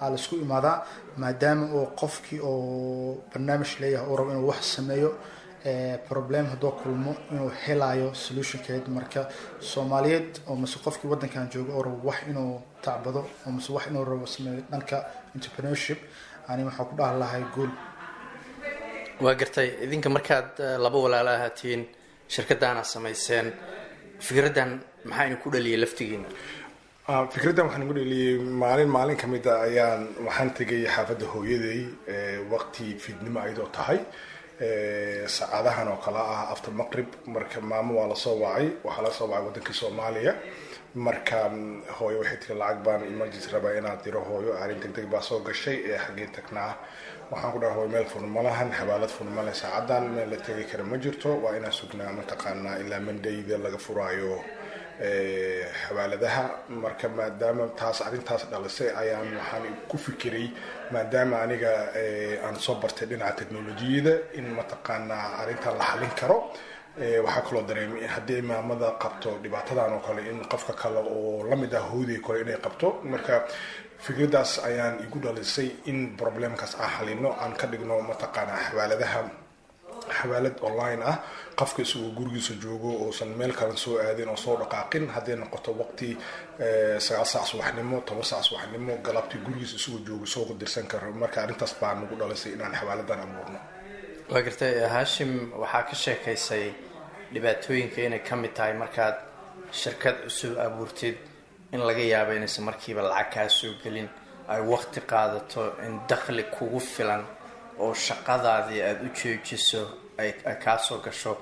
[0.00, 0.76] aa la isku imaadaa
[1.22, 5.10] maadaama oo qofkii oo barnaamij leeyahay oo rabo inuu wax sameeyo
[6.08, 9.20] problem haddoo kulmo inuu helayo solutionkeed marka
[9.70, 14.04] soomaaliyeed oo mase qofkii waddankan jooga oo rabo wax inuu tacbado oo mase wax inuu
[14.04, 14.96] rabo sameeyo dhanka
[15.34, 15.98] entrepreneurship
[16.48, 17.70] ani waxaa ku dhaha lahay guul
[19.24, 20.48] waa gartay idinka markaad
[20.84, 21.82] laba walaalo ahaatiin
[22.34, 23.46] shirkadaana samayseen.
[24.26, 24.70] Fikraddan
[25.10, 26.28] maxaa ku dhaliyay laftigiina?
[27.34, 31.80] Fikraddan waxaan ugu dheliyey maalin maalin ka mid a ayaan waxaan tegay xaafadda hooyaday
[32.52, 34.00] waqti fiidnimo ayadoo tahay.
[35.36, 39.26] Saacadahan oo kale ah after maqrib marka maamo waa la soo wacay waxaa la soo
[39.30, 40.32] wacay waddankii soomaaliya
[41.04, 41.38] marka
[41.98, 45.40] hooyo waxay tiri lacag baan emergency rabaa inaad diro hooyo arrin deg deg baa soo
[45.46, 46.72] gashay ee xaggee tagnaa
[47.30, 50.36] waxaan ku dhaha hooyo meel furn ma lahan xabaalad furn ma leh saacadan meel la
[50.46, 51.30] tegi kara ma jirto.
[51.42, 54.34] Waa inaan sugnaa mataqaanaa ilaa mandayda laga furaayo
[55.82, 56.42] xawaaladaha
[56.82, 60.46] marka maadaama taas arrintaas dhalisay ayaan waxaan ku fikiray
[60.92, 61.72] maadaama aniga
[62.46, 66.36] aan soo bartay dhinaca technolojiyada in mataqaanaa arrintan la xalin karo
[67.24, 71.74] waxaa kaloo dareemay haddii imaamada qabto dhibaatadan oo kale in qofka kale oo la mid
[71.74, 72.88] ah hooday kale inay qabto.
[73.04, 73.44] Marka
[74.04, 79.20] fikraddaas ayaan igu dhalisay in problemkaas aan xalino aan ka dhigno mataqaanaa xawaaladaha
[80.18, 81.16] xawaalad online ah.
[81.56, 86.16] Qofka isagoo gurigiisa joogo uusan meel kale soo aadin oo soo dhaqaaqin hadday noqoto waqti
[87.06, 91.12] sagaal saac subaxnimo toban saac subaxnimo galabtii gurigiisa isagoo joogo soo dirsan karo.
[91.12, 93.58] Marka arrintaas baa nagu dhalisay inaan xawaaladan abuurno.
[94.30, 95.30] Waa gartay haashim
[95.60, 96.64] waxaa ka sheekaysay
[97.32, 99.16] dhibaatooyinka inay ka mid tahay markaad
[99.80, 101.16] shirkad cusub abuurtid
[101.72, 104.08] in laga yaabo inaysan markiiba lacag kaa soo gelin
[104.48, 107.22] ay waqti qaadato in dakhli kugu filan
[107.78, 109.82] oo shaqadaadii aada u joojiso
[110.18, 110.32] ay
[110.64, 111.32] kaa soo gasho.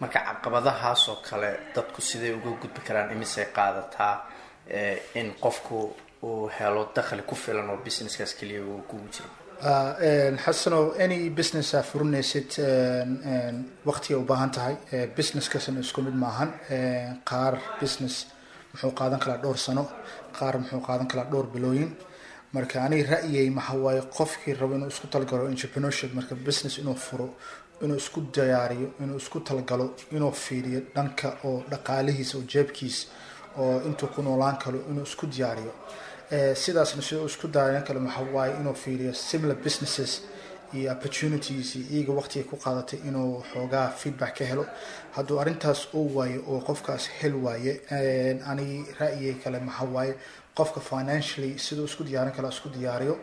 [0.00, 4.14] Marka caqabadahaasoo kale dadku siday uga gudbi karaan imisay qaadataa
[5.20, 5.76] in qofku
[6.22, 9.28] uu helo dakhli ku filan oo businesskaas keliya uu kugu jiro
[9.62, 12.50] xasanow any business aa furinaysid
[13.88, 14.74] waqtiga u baahan tahay
[15.16, 16.50] businesskasna isku mid maahan
[17.30, 18.26] qaar business.
[18.72, 19.84] Muxuu qaadan karaa dhowr sano
[20.38, 21.90] qaar muxuu qaadan karaa dhowr bilooyin.
[22.54, 27.26] Marka aniga ra'yay maxa waaye qofkii rabo inuu isku talagalo entrepreneurship marka business inuu furo
[27.84, 33.06] inuu isku diyaariyo inuu isku talagalo inuu fiiriyo dhanka oo dhaqaalihiisa oo jeebkiisa
[33.62, 35.72] oo intuu ku noolaan karo inuu isku diyaariyo
[36.30, 40.22] sidaasna sidoo isku diyaarin kale maxa waaye inuu fiiriyo similar businesses
[40.74, 44.64] iyo opportunities iyo iyaga waqtiga ku qaadatay inuu xoogaa feedback ka helo.
[45.16, 47.72] Hadduu arrintaas uu waayo oo qofkaas hel waaye
[48.50, 50.14] ani ra'yigay kale maxa waaye
[50.54, 53.18] qofka financially siduu isku diyaarin kala isku diyaariyo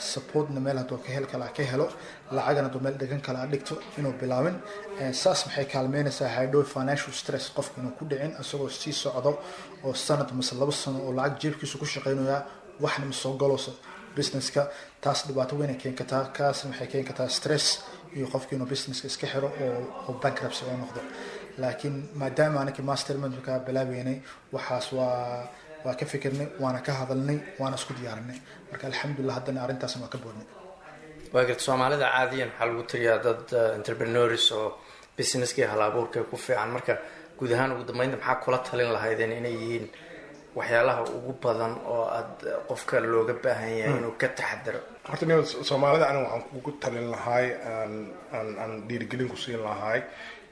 [0.00, 1.86] supportna meel hadduu ka hel kala ka helo.
[2.36, 4.56] Lacagana hadduu meel dhegan kala dhigto inuu bilaabin.
[5.12, 9.32] Saas maxay kaalmeynaysaa hadhow financial stress qofka inuu ku dhicin isagoo sii socdo
[9.84, 12.38] oo sanad mase laba sano oo lacag jeebkiisa ku shaqeynaya
[12.84, 13.72] waxna ma soo galooso
[14.16, 14.62] businesska.
[15.02, 17.66] Taas dhibaato weyn ay keeni kartaa kaasna waxay keeni kartaa stress
[18.16, 19.48] iyo qofkii inuu businesska iska xiro
[20.08, 21.00] oo bankruptcy oo noqdo.
[21.62, 24.18] Laakiin maadaama anaki mastermind ka bilaabeynay
[24.54, 25.48] waxaas waa
[25.84, 28.38] waa ka fikirnay waana ka hadalnay waana isku diyaarinay.
[28.70, 30.46] Marka alxamdulilah haddana arrintaasna waa ka boodnay.
[31.34, 33.42] Waa garta soomaalida caadiyan waxaa lagu tiriyaa dad
[33.78, 34.68] entrepreneurs oo
[35.18, 36.70] businesskii hal abuurka ku fiican.
[36.76, 36.94] Marka
[37.38, 39.86] guud ahaan ugu dambeynta maxaa kula talin lahaydeen inay yihiin
[40.58, 42.34] waxyaalaha ugu badan oo aad
[42.68, 44.80] qofka looga baahan yahay inuu ka taxadaro?
[45.08, 45.24] Horta
[45.68, 47.92] soomaalida aniga waxaan kugu talin lahaay aan
[48.62, 50.00] aan dhiirigelin ku siin lahaay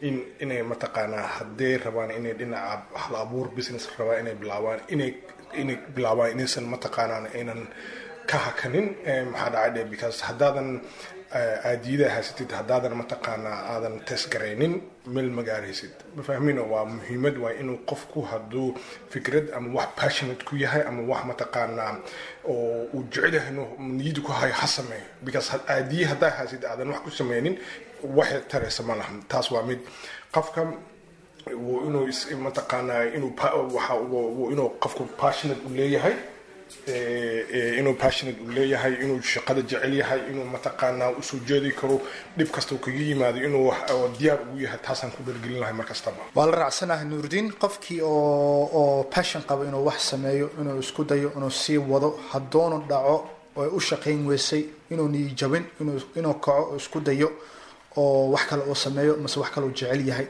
[0.08, 5.10] in inay mataqaanaa hadday rabaan inay dhinaca hal abuur business rabaan inay bilaabaan inay
[5.60, 7.60] inay bilaabaan inaysan mataqaanaan aynan
[8.30, 8.86] ka hakanin
[9.32, 10.68] maxaa dhacay dhe because haddaadan
[11.70, 14.72] aadiyada haysatid haddaadan mataqaanaa aadan tesgaraynin
[15.14, 18.68] meel magaaraysid mafahmin waa muhiimad waa inuu qofku hadduu
[19.14, 21.92] fikrad ama wax passionate ku yahay ama wax mataqaanaa
[22.44, 25.06] oo uu jecel yahay inuu niyada ku hayo ha sameeyo.
[25.26, 27.54] Because aadiye haddaa haysid aadan wax ku sameynin
[28.18, 29.80] waxay taraysa ma lahan taas waa mid
[30.34, 30.60] qofka
[31.86, 32.06] inuu
[32.46, 33.32] mataqaanaa inuu
[34.52, 36.14] inuu qofku passionate u leeyahay
[37.78, 42.00] inuu passionate uu leeyahay inuu shaqada jecel yahay inuu mataqaanaa u soo jeedi karo
[42.36, 43.70] dhib kasta kaga yimaado inuu
[44.18, 48.70] diyaar ugu yahay taasaan ku dhalgelin lahay mar kastaba waa la raacsanahay nuurdiin qofkii oo
[48.80, 53.16] oo passion qabo inuu wax sameeyo inuu isku dayo inuu sii wado haddoonu dhaco
[53.56, 55.64] oo u shaqayn weysay inuu niyijabin
[56.16, 57.28] inuu kaco oo isku dayo
[57.96, 60.26] oo wax kale oo sameeyo mase wax kale uu jecel yahay.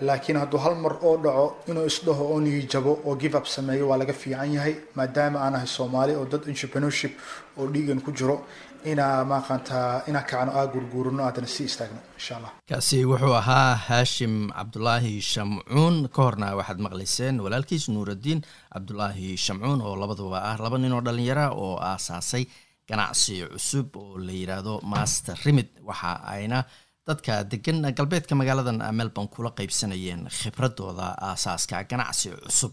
[0.00, 3.96] Laakiin hadduu hal mar oo dhaco inuu isdhaho oo niyijabo oo give up sameeyo waa
[4.02, 7.12] laga fiican yahay maadaama aan soomaali oo dad entrepreneurship
[7.58, 8.38] oo dhiigan ku jiro.
[8.84, 14.34] Inaa maaqaantaa inaa kacno aa gurguurino aadana sii istaagno insha allah kaasi wuxuu ahaa haashim
[14.56, 15.96] cabdulaahi shamcuun.
[16.14, 18.40] Ka horna waxaad maqlayseen walaalkiis nuuraddiin
[18.74, 22.44] cabdulaahi shamcuun oo labaduba ah laba nin oo dhallinyara oo aasaasay
[22.90, 26.58] ganacsi cusub oo la yidhaahdo master rimid waxa ayna
[27.08, 32.72] dadka degan galbeedka magaaladan melbourne kula qeybsanayeen khibradooda aasaaska ganacsi cusub.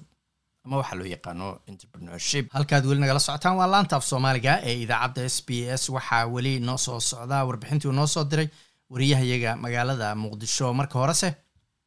[0.66, 2.46] Ama waxaa loo yaqaano entrepreneurship.
[2.54, 5.50] Halkaad weli nagala socotaan waa laanta af soomaaliga ee idaacadda s b
[5.82, 5.84] s.
[5.96, 8.48] Waxaa weli noo soo socdaa warbixintii noo soo diray
[8.92, 10.68] wariyahayaga magaalada muqdisho.
[10.80, 11.30] Marka horese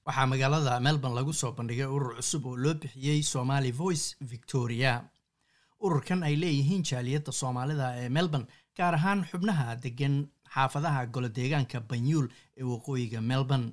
[0.07, 4.92] waxaa magaalada melbourne lagu soo bandhigay urur cusub oo loo bixiyey somali voice victoria.
[5.85, 8.46] Ururkan ay leeyihiin jaaliyadda soomaalida ee melbourne
[8.78, 10.14] gaar ahaan xubnaha degan
[10.55, 13.73] xaafadaha golo deegaanka banyuul ee waqooyiga melbourne.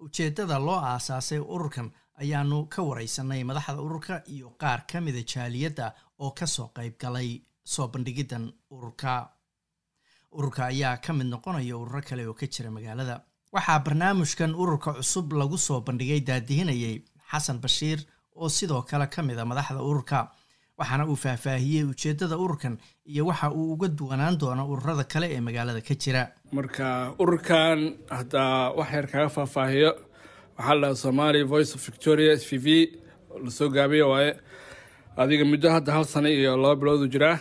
[0.00, 1.90] Ujeeddada loo aasaasay ururkan
[2.22, 7.42] ayaanu ka wareysanay madaxda ururka iyo qaar ka mida jaaliyadda oo ka soo qayb galay
[7.64, 9.30] soo bandhigiddan ururka.
[10.32, 13.24] Ururka ayaa ka mid noqonaya ururo kale oo ka jira magaalada.
[13.52, 17.98] Waxaa barnaamijkan ururka cusub lagu soo bandhigay daadihinayay xasan bashiir
[18.36, 20.30] oo sidoo kale ka mid a madaxda ururka
[20.78, 22.74] waxaana uu faahfaahiyey ujeeddada ururkan
[23.12, 26.22] iyo waxa uu uga duwanaan doono ururada kale ee magaalada ka jira.
[26.52, 26.86] Marka
[27.22, 27.78] ururkan
[28.18, 29.90] haddaa wax yar kaga faahfaahiyo
[30.58, 32.66] waxaa la dhaha somali voice of victoria s v v
[33.44, 34.32] la soo gaabiya waaye.
[35.16, 37.38] Adiga muddo hadda hal sano iyo laba biloodu jiraa.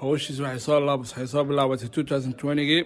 [0.00, 2.84] Hawshiis waxay soo bilaabatay twenty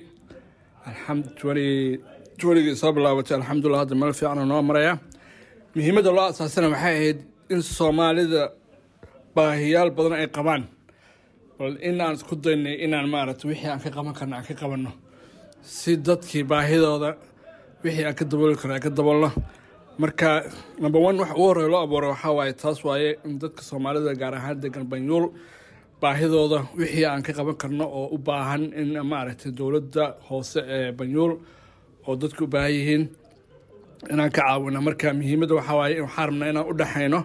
[2.40, 4.94] twentygii soo bilaabatay alxamdulillah hadda meel fiican noo maraya.
[5.74, 7.18] Muhiimadda loo asaasana waxay ahayd
[7.54, 8.42] in soomaalida
[9.40, 10.62] baahiyaal badan ay qabaan.
[11.58, 14.90] Bal in aan isku daynay inaan maaragta wixii aan ka qaban karno aan ka qabanno.
[15.62, 17.10] Si dadkii baahidooda
[17.84, 19.30] wixii aan ka dabooli karno aan ka daboolno.
[20.00, 20.28] Marka
[20.82, 24.34] number one wax ugu horreya loo abuuray waxaa waaye taas waaye in dadka soomaalida gaar
[24.38, 25.26] ahaan degan banyuul
[26.02, 31.32] baahidooda wixii aan ka qaban karno oo u baahan in maaragtay dowladda hoose ee banyuul
[32.08, 33.02] oo dadku u baahan yihiin
[34.12, 34.78] inaan ka caawino.
[34.86, 37.20] Marka muhiimadda waxaa waaye waxaa rabnaa inaan u dhexayno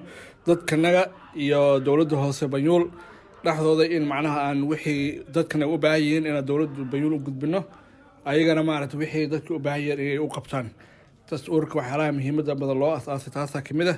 [0.48, 1.04] dadkanaga
[1.44, 2.86] iyo dowladda hoose banyuul
[3.46, 7.60] dhexdooda in macnaha aan wixii dadkanaga u baahan yihiin inaan dowladda banyuul u gudbino
[8.26, 10.68] ayagana maaragta wixii dadka u baahan yihiin inay u qabtaan.
[11.30, 13.98] Taas ururka waxyaalaha muhiimadda badan loo asaasay taasaa ka mid ah.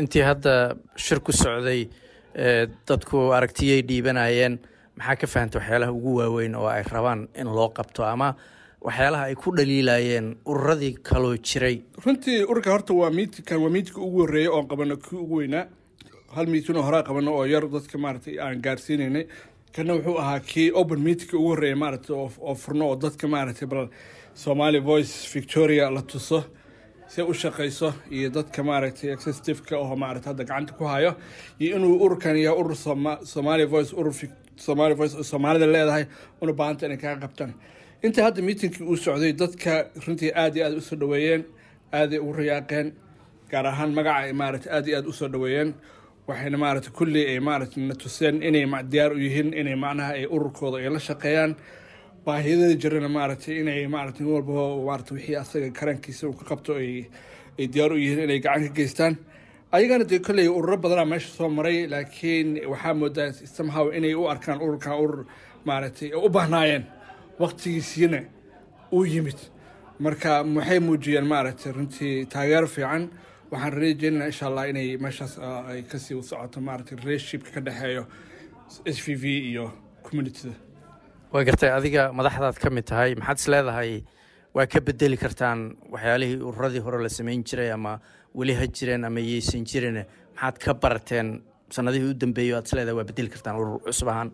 [0.00, 0.52] Intii hadda
[0.96, 1.88] shir ku socday
[2.88, 4.58] dadku aragtiyay dhiibanayeen
[4.98, 8.34] maxaa ka fahantay waxyaalaha ugu waaweyn oo ay rabaan in loo qabto ama
[8.84, 11.82] waxyaalaha ay ku dhaliilayeen ururadii kaloo jiray.
[12.04, 15.66] Runtii ururka horta waa miitinkan waa miitinka ugu horreeyay oon qabano kii ugu weynaa.
[16.34, 19.26] Hal miitin oo horaa qabano oo yar dadka maaragtay aan gaarsiinaynay.
[19.72, 23.88] Kana wuxuu ahaa kii open meetingka ugu horreeya maaragtay oo furno oo dadka maaragtay bal
[24.34, 26.44] somali voice victoria la tuso
[27.08, 31.16] si u shaqayso iyo dadka maaragtay executiveka oo maaragtay hadda gacanta ku hayo.
[31.60, 32.76] Iyo inuu ururkan yahay urur
[33.24, 34.12] somali voice urur
[34.56, 36.04] somali voice oo soomaalida leedahay
[36.40, 37.54] una baahanta inay kaga qabtaan
[38.02, 39.72] inta hadda miitinkii uu socday dadka
[40.06, 41.42] runtii aad iyo aad u soo dhaweeyeen
[41.92, 42.88] aaday ugu rayaaqeen
[43.50, 45.70] gaar ahaan magaca ay maaragtay aad iyo aad u soo dhaweeyeen
[46.28, 50.76] waxayna maaragtay kulli ay maaragtay na tuseen inay diyaar u yihiin inay macnaha ay ururkooda
[50.78, 51.52] ay la shaqeeyaan.
[52.26, 54.52] Baahiyadada jirana maaragtay inay maaragtay nin walba
[54.88, 57.06] maaragtay wixii asaga karankiisa uu ka qabto ay
[57.72, 59.14] diyaar u yihiin inay gacan ka geystaan.
[59.72, 64.58] Ayagana dee kolley ururo badanaa meesha soo maray laakiin waxaa moodaa somehow inay u arkaan
[64.62, 65.26] ururkan urur
[65.64, 66.84] maaragtay u bahnaayeen
[67.38, 68.20] waqtigiisiina
[68.92, 69.38] uu yimid.
[70.00, 73.08] Marka waxay muujiyeen maaragtay runtii taageero fiican?
[73.50, 75.38] Waxaan rajeynaa insha allah inay meeshaas
[75.70, 78.06] ay ka sii socoto maaragtay relationshipka ka dhexeeyo
[78.84, 79.72] s v v iyo
[80.02, 80.54] communityda.
[81.32, 83.92] Waa gartay adiga madaxdaad ka mid tahay maxaad is leedahay?
[84.54, 88.00] Waa ka bedeli kartaan waxyaalihii ururadii hore la samayn jiray ama
[88.34, 90.04] weli ha jireen ama yeysan jirin?
[90.34, 94.08] Maxaad ka barateen sanadihii u dambeeyey o aad is leedahay waa bedeli kartaan urur cusub
[94.08, 94.30] ahaan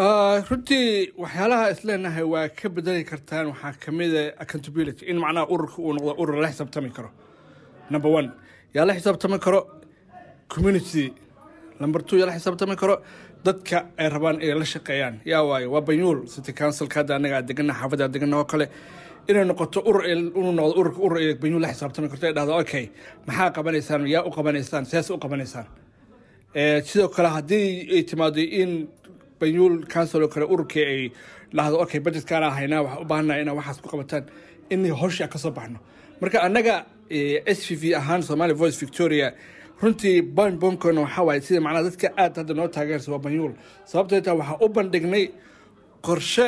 [0.00, 6.14] runtii waxyaalaha isleenahay waa ka bedeli kartaan waxaa kamida accountability in macnaha ururka uu noqdo
[6.20, 7.10] urur la xisaabtami karo.
[7.90, 8.30] Number one
[8.74, 9.60] yaa la xisaabtami karo
[10.48, 11.14] community.
[11.80, 13.00] Number two yaa la xisaabtami karo
[13.44, 15.20] dadka ay rabaan inay la shaqeeyaan.
[15.24, 18.68] Yaa waayo waa banyuul city councilka hadda anaga aad degana xaafadda aad degana oo kale
[19.28, 22.84] inay noqoto urur inuu noqdo ururka urur ay banyuul la xisaabtami karto ay dhahdo okay
[23.26, 25.66] maxaa qabanaysaan yaa u qabanaysaan sees u qabanaysaan.
[26.84, 28.88] Sidoo kale haddii ay timaado in
[29.40, 31.02] banyuul council oo kale ururkii ay
[31.56, 34.24] dhahdo okay budgetkaana haynaa waxaa u baahanaa inaa waxaas ku qabataan.
[34.70, 35.78] In howsha ka soo baxno.
[36.20, 36.74] Marka annaga
[37.56, 39.28] s v v ahaan somali voice victoria
[39.82, 43.52] runtii bon bonkona waxaa waaye sida macnaha dadka aad hadda noo taageersa waa banyuul
[43.90, 45.24] sababtoo taa waxaa u bandhignay
[46.06, 46.46] qorshe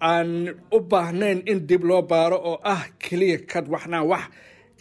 [0.00, 0.30] aan
[0.72, 4.24] u baahnayn in dib loo baaro oo ah keliya kad waxnaa wax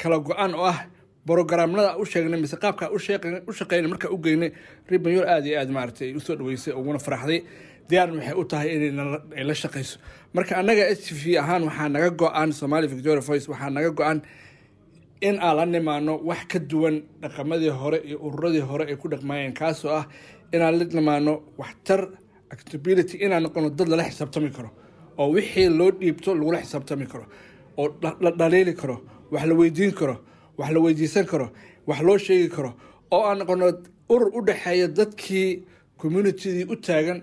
[0.01, 0.79] kala go-an oo ah
[1.27, 2.99] brogramnada u sheegnay mise qaabka u
[3.59, 4.49] shaqeynay markaa u geynay
[5.05, 7.39] banyuul aad iyo aad maaragtay u soo dhaweysay uguna faraxday.
[7.89, 9.95] Diyaarna waxay u tahay inay la shaqeyso?
[10.35, 14.19] Marka annaga s v ahaan waxaa naga go-an somali victoria voice waxaa naga go-an
[15.27, 19.53] in aan la nimaano wax ka duwan dhaqamadii hore iyo ururadii hore ay ku dhaqmayeen
[19.59, 20.05] kaasoo ah
[20.53, 22.01] inaan la nimaano waxtar
[22.51, 24.69] accountability inaan noqono dad lala xisaabtami karo
[25.17, 27.25] oo wixii loo dhiibto lagula xisaabtami karo
[27.77, 27.87] oo
[28.23, 28.95] la dhaliili karo
[29.31, 30.15] wax la weydiin karo
[30.57, 31.47] wax la weydiisan karo
[31.87, 32.71] wax loo sheegi karo
[33.11, 33.65] oo aan noqono
[34.13, 35.63] urur u dhexeeya dadkii
[36.01, 37.19] communitydii u taagan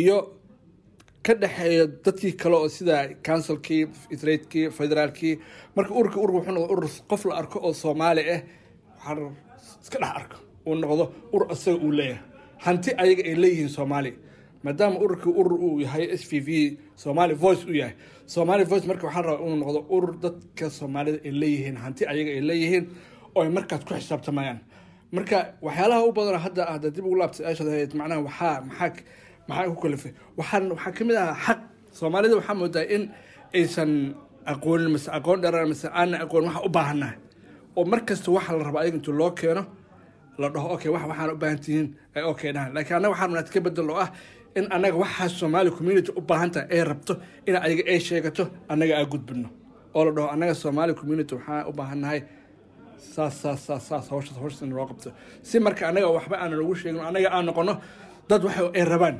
[0.00, 0.16] iyo
[1.22, 5.38] ka dhexeeya dadkii kale oo sida councilkii israidkii federaalkii.
[5.76, 8.40] Marka ururka urur wuxuu noqdo urur qof la arko oo soomaali ah
[9.04, 9.32] waxaa
[9.82, 10.36] iska dhex arko.
[10.66, 12.22] Uu noqdo urur asaga uu leeyahay.
[12.64, 14.10] Hanti ayaga ay leeyihiin soomaali
[14.64, 16.48] maadaama ururkii urur uu yahay s v v
[17.02, 17.94] somali voice uu yahay.
[18.34, 22.42] Somali voice marka waxaa rabaa inuu noqdo urur dadka soomaalida ay leeyihiin hanti ayaga ay
[22.50, 22.84] leeyihiin
[23.36, 24.58] oo ay markaas ku xisaabtamayaan
[25.16, 28.90] marka waxyaalaha u badan hadda hadda dib ugu laabtay aashad macnaha waxaa maxaa
[29.48, 30.12] maxaa ku kalifay?
[30.38, 31.58] Waxaan waxaa ka mid ahaa xaq
[31.98, 33.02] soomaalida waxaa moodaa in
[33.56, 33.92] aysan
[34.52, 37.16] aqoonin mise aqoon dheeraan mise aanan aqoon waxa u baahannahay
[37.78, 38.00] oo mar
[38.36, 39.62] waxa la rabaa ayaga intuu loo keeno
[40.40, 43.60] la dhaho okay wax waxaan u baahan ay okay dhahan laakiin annaga waxaan rabnaa ka
[43.66, 44.10] bedel oo ah
[44.58, 47.12] in annaga waxaas soomaali community u baahan tahay ay rabto
[47.48, 49.48] in ayaga ay sheegato annaga aa gudbino
[49.96, 52.20] oo la dhaho annaga soomaali community waxaan u baahannahay
[53.14, 55.08] saas saas saas saas hawshaas hawshaas in loo qabto.
[55.48, 57.74] Si marka annaga waxba aanan ugu sheegin annaga aan noqono
[58.30, 59.16] dad waxa ay rabaan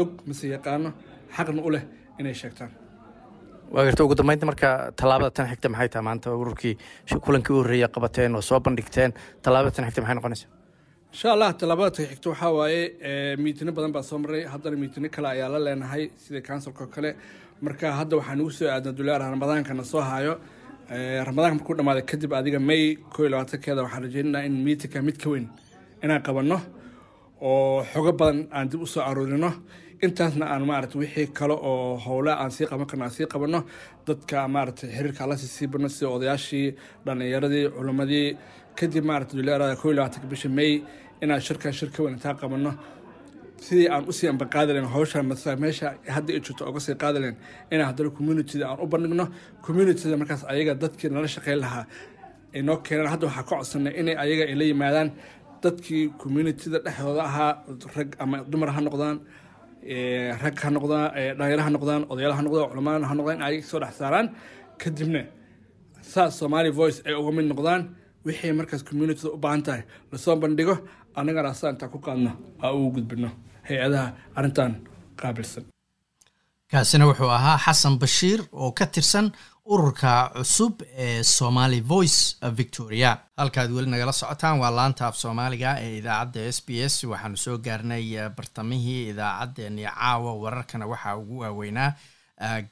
[0.00, 0.90] og mise yaqaano
[1.36, 1.82] xaqna u leh
[2.20, 2.70] inay sheegtaan.
[3.74, 6.04] Waa garta ugu dambeynta marka tallaabada tan xigta maxay tahay?
[6.08, 6.74] Maanta ururkii
[7.24, 9.10] kulankii u horreeya qabateen oo soo bandhigteen
[9.44, 10.48] tallaabada tan xigta maxay noqonaysaa
[11.16, 14.44] insha allah tallaabada tan xigta waxaa waaye miitino badan baa soo maray.
[14.52, 17.10] Haddana miitino kale ayaa la leenahay sida oo kale.
[17.62, 20.34] Marka hadda waxaa nagu soo aadna duleer ramadaankana soo hayo
[21.26, 25.30] ramadaanka markuu dhamaaday kadib adiga may koo iyo labaatankeeda waxaan rajeynaynaa in miitinka mid ka
[25.30, 25.48] weyn
[26.04, 26.60] inaan qabanno
[27.40, 29.50] oo xogo badan aan dib u soo aruurino.
[30.04, 33.64] Intaasna aan maarata wixii kale oo howle aan sii qaban karno aan sii qabanno.
[34.06, 36.74] Dadka maarata xiriirka alla sii sii badno sida odayaashii
[37.06, 38.36] dhallinyaradii culimmadii
[38.76, 40.82] kadib maarata duleerada koo iyo labaatanka bisha may
[41.22, 42.72] inaan shirkan shir ka weyn intaa qabanno.
[43.66, 47.18] Sidii aan u sii ambaqaadi lahayn howsha masa meesha hadda ay jirto oga sii qaadi
[47.72, 49.24] inaan haddana communityda aan u bandhigno
[49.66, 51.84] communityda markaas ayaga dadkii nala shaqeyn lahaa
[52.54, 53.08] ay noo keenaan.
[53.14, 55.08] Hadda waxaa ka codsanay inay ayaga ay la yimaadaan
[55.64, 57.52] dadkii communityda dhexdooda ahaa
[57.96, 59.16] rag ama dumar ha noqdaan
[60.44, 61.06] rag ha noqdaan
[61.38, 64.26] dhalinyaro ha noqdaan odayaal ha noqdaan culamaan ha noqdaan in ayaga soo dhex saaraan.
[64.80, 65.22] Kadibna
[66.12, 67.80] saas somali voice ay uga mid noqdaan
[68.26, 69.82] wixii markaas communityda u baahan tahay.
[70.12, 70.74] Lasoo bandhigo
[71.20, 72.30] annagana asaa intaa ku qaadno
[72.64, 73.30] aa ugu gudbino
[73.68, 74.06] hay'adaha
[74.38, 74.72] arrintan
[75.20, 75.64] qaabilsan.
[76.70, 79.26] Kaasina wuxuu ahaa xasan bashiir oo ka tirsan
[79.72, 80.74] ururka cusub
[81.06, 82.20] ee somali voice
[82.60, 83.10] victoria.
[83.40, 86.94] Halkaad weli nagala socotaan waa laanta af soomaaliga ee idaacadda s b s.
[87.10, 88.04] Waxaanu soo gaarnay
[88.36, 91.90] bartamihii idaacaddeenii caawa wararkana waxaa ugu waaweynaa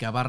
[0.00, 0.28] gabar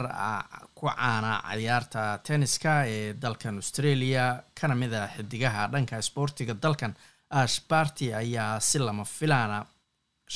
[0.78, 4.24] ku caana ciyaarta tenniska ee dalkan australia
[4.60, 6.94] kana mid a xidigaha dhanka sboortiga dalkan
[7.30, 9.66] ash barty ayaa si lama filaana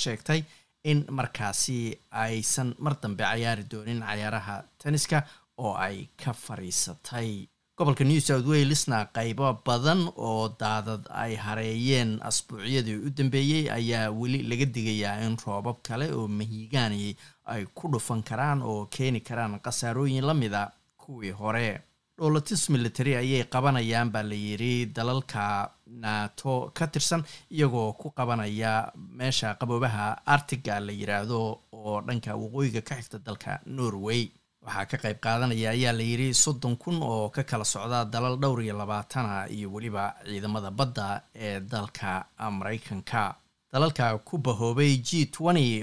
[0.01, 0.43] sheegtay
[0.83, 5.23] in markaasi aysan mar dambe cayaari doonin cayaaraha tenniska
[5.57, 7.47] oo ay ka fariisatay.
[7.77, 14.43] Gobolka new south walesna qaybo badan oo daadad ay hareeyeen asbuucyadii u dambeeyey ayaa weli
[14.43, 17.15] laga digayaa in roobab kale oo mahiigaanayay
[17.45, 21.81] ay ku dhufan karaan oo keeni karaan khasaarooyin la mida kuwii hore
[22.19, 25.71] dholotis military ayay qabanayaan baa la yidhi dalalka
[26.03, 30.05] nato ka tirsan iyagoo ku qabanaya meesha qaboobaha
[30.35, 31.39] artiga la yiraahdo
[31.73, 34.29] oo dhanka waqooyiga ka xigta dalka norway.
[34.65, 38.59] Waxaa ka qayb qaadanaya ayaa la yidhi soddon kun oo ka kala socda dalal dhowr
[38.63, 42.25] iyo labaatana iyo weliba ciidamada badda ee dalka
[42.57, 43.35] maraykanka
[43.73, 45.29] dalalka ku bahoobay g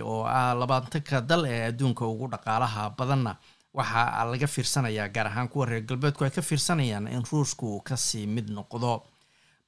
[0.05, 3.33] oo ah labaatanka dal ee adduunka ugu dhaqaalaha badanna
[3.79, 8.27] waxaa laga fiirsanayaa gaar ahaan kuwa reer galbeedku ay ka fiirsanayaan in ruushku ka sii
[8.27, 8.93] mid noqdo.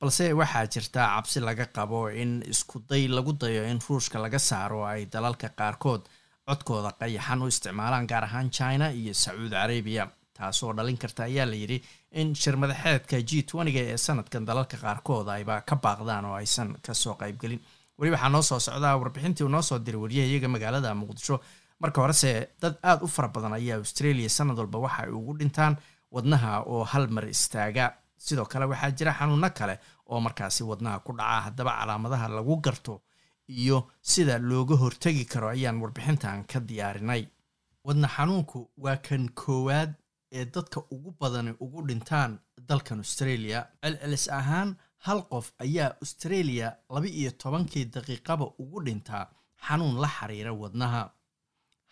[0.01, 5.07] Balse waxaa jirta cabsi laga qabo in iskuday lagu dayo in ruushka laga saaro ay
[5.13, 6.03] dalalka qaarkood
[6.49, 10.05] codkooda qayaxan u isticmaalaan gaar ahaan china iyo sacuudi carabiya.
[10.39, 11.83] Taasoo dhalin karta ayaa la yidhi
[12.21, 17.15] in shirmadaxeedka g twentyga ee sanadkan dalalka qaarkood ayba ka baaqdaan oo aysan ka soo
[17.21, 17.61] qaybgelin.
[17.99, 21.41] Weli waxaa noo soo socdaa warbixintii uu soo diray waryahayaga magaalada muqdisho
[21.81, 25.75] marka horese dad aada u fara badan ayaa australia sanad walba waxa ay ugu dhintaan
[26.15, 27.87] wadnaha oo hal mar istaaga.
[28.17, 29.75] Sidoo kale waxaa jira xanuuno kale
[30.11, 31.41] oo markaasi wadnaha ku dhaca.
[31.47, 32.95] Haddaba calaamadaha lagu garto
[33.49, 37.23] iyo sida looga hortegi karo ayaan warbixintan ka diyaarinay.
[37.87, 39.91] Wadna xanuunku waa kan koowaad
[40.33, 43.59] ee dadka ugu badani ugu dhintaan dalkan australia.
[43.83, 44.77] Celcelis ahaan
[45.07, 49.25] hal qof ayaa australia laba iyo tobankii daqiiqaba ugu dhintaa
[49.67, 51.03] xanuun la xiriira wadnaha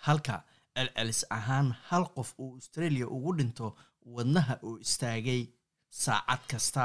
[0.05, 0.37] halka
[0.75, 3.67] celcelis ahaan hal qof uu australia ugu dhinto
[4.15, 5.43] wadnaha oo istaagay
[5.91, 6.85] saacad kasta.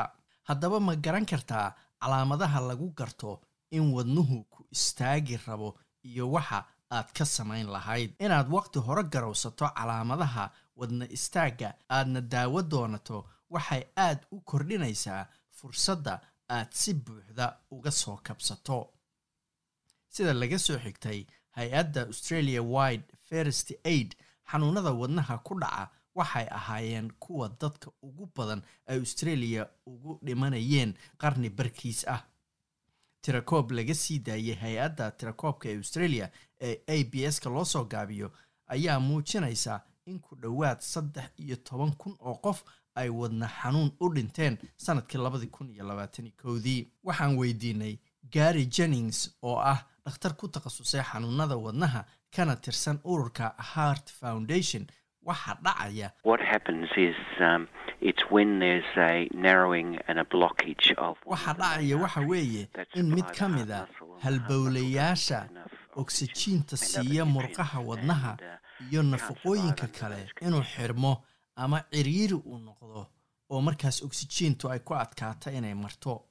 [0.49, 1.68] Haddaba ma garan kartaa
[2.01, 3.41] calaamadaha lagu garto
[3.72, 5.70] in wadnuhu ku istaagi rabo
[6.09, 6.59] iyo waxa
[6.95, 8.09] aad ka samayn lahayd.
[8.26, 10.45] Inaad waqti hore garowsato calaamadaha
[10.80, 13.18] wadna istaagga aadna daawo doonato
[13.53, 15.24] waxay aad u kordhinaysaa
[15.57, 16.14] fursadda
[16.55, 17.45] aad si buuxda
[17.76, 18.80] uga soo kabsato.
[20.14, 21.20] Sida laga soo xigtay
[21.52, 24.16] hay'adda australia wide first aid
[24.52, 31.49] xanuunada wadnaha ku dhaca waxay ahaayeen kuwa dadka ugu badan ay australia ugu dhimanayeen qarni
[31.49, 32.24] barkiis ah.
[33.22, 36.30] Tirakoob laga sii daayay hay'adda tirakoobka ee australia
[36.62, 38.32] ee a b s ka loo soo gaabiyo
[38.68, 42.64] ayaa muujinaysa in ku dhowaad saddex iyo toban kun oo qof
[42.95, 47.97] ay wadna xanuun u dhinteen sannadkii labadii kun iyo labaatani kowdii waxaan weydiinay
[48.32, 54.88] gary jennings oo ah dhakhtar ku takhasusay xanuunada wadnaha kana tirsan ururka heart foundation.
[55.24, 56.12] Waxa dhacaya.
[61.26, 63.88] Waxa dhacaya waxa weeye in mid ka mid a
[64.24, 65.49] halbowlayaasha
[65.95, 68.38] oksijiinta siiya murqaha wadnaha
[68.91, 71.24] iyo nafaqooyinka kale inuu xirmo
[71.56, 73.08] ama ciriiri uu noqdo
[73.49, 76.26] oo markaas oksijiintu ay ku adkaato inay marto.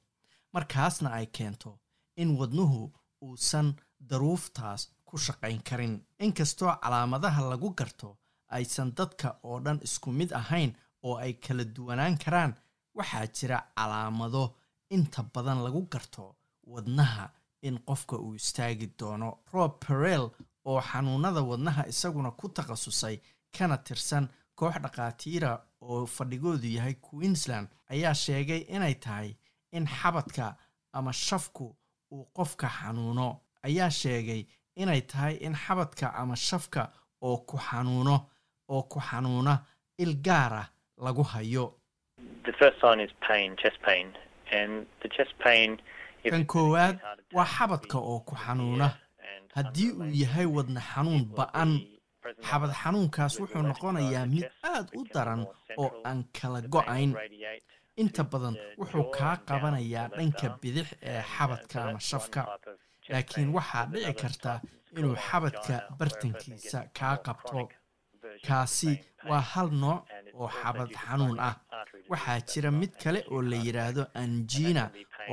[0.53, 1.79] Markaasna ay keento
[2.15, 2.91] in wadnuhu
[3.21, 3.67] uusan
[4.09, 5.95] daruuftaas ku shaqayn karin.
[6.19, 8.17] Inkastoo calaamadaha lagu garto
[8.49, 10.71] aysan dadka oo dhan isku mid ahayn
[11.03, 12.53] oo ay kala duwanaan karaan
[12.97, 14.43] waxaa jira calaamado
[14.95, 16.35] inta badan lagu garto
[16.73, 17.25] wadnaha
[17.67, 19.29] in qofka uu istaagi doono.
[19.53, 20.25] Rob perel
[20.65, 23.15] oo xanuunada wadnaha isaguna ku takhasusay
[23.57, 25.51] kana tirsan koox dhakhaatiira
[25.81, 29.29] oo fadhigoodu yahay queensland ayaa sheegay inay tahay
[29.71, 30.55] in xabadka
[30.93, 31.75] ama shafku
[32.13, 33.27] uu qofka xanuuno
[33.67, 34.41] ayaa sheegay
[34.81, 36.81] inay tahay in xabadka ama shafka
[37.27, 38.15] oo ku xanuuno
[38.73, 39.53] oo ku xanuuna
[40.03, 40.67] il gaar ah
[41.05, 41.65] lagu hayo.
[46.31, 46.95] Kan koowaad
[47.35, 48.87] waa xabadka oo ku xanuuna.
[49.55, 51.71] haddii uu yahay wadna xanuun ba'an
[52.47, 55.41] xabad xanuunkaas wuxuu noqonayaa mid aad u daran
[55.81, 57.11] oo aan kala go'ayn
[58.01, 62.41] inta badan wuxuu kaa qabanayaa dhanka bidix ee xabadka ama shafka.
[63.11, 64.51] Laakiin waxaa dhici karta
[64.97, 67.69] inuu xabadka bartankiisa kaa qabto.
[68.47, 68.91] kaasi
[69.29, 69.99] waa hal nooc
[70.39, 71.55] oo xabad xanuun ah.
[72.11, 74.83] waxaa jira mid kale oo la yidhaahdo anjina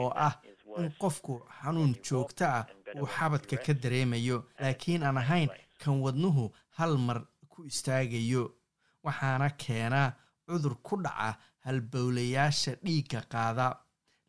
[0.00, 0.34] oo ah
[0.80, 2.64] in qofku xanuun joogto ah
[3.00, 4.38] uu xabadka ka dareemayo.
[4.62, 5.48] laakiin aan ahayn
[5.80, 6.44] kan wadnuhu
[6.78, 7.18] hal mar
[7.50, 8.44] ku istaagayo
[9.04, 10.08] waxaana keenaa
[10.46, 11.30] cudur ku dhaca
[11.68, 13.66] halbowlayaasha dhiigga qaada.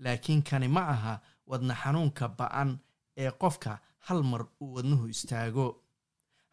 [0.04, 1.14] Laakiin kani ma aha
[1.48, 2.80] wadna xanuunka ba'an
[3.18, 5.68] ee qofka hal mar uu wadnuhu istaago.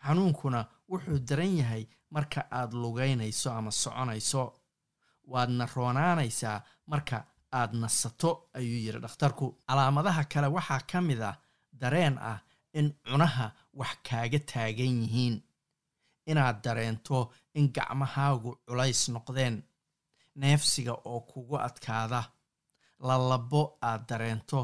[0.06, 0.60] Xanuunkuna
[0.90, 4.44] wuxuu daran yahay marka aad lugaynayso ama soconayso.
[5.32, 9.46] Waadna roonaanaysaa marka aad nasato ayuu yidhi dhakhtarku.
[9.68, 11.36] Calaamadaha kale waxaa ka mid ah
[11.80, 12.38] dareen ah
[12.78, 15.36] in cunaha wax kaaga taagan yihiin.
[16.30, 19.62] Inaad dareento in gacmahaagu culays noqdeen
[20.40, 22.20] neefsiga oo kugu adkaada.
[23.06, 24.60] Lalabo aad dareento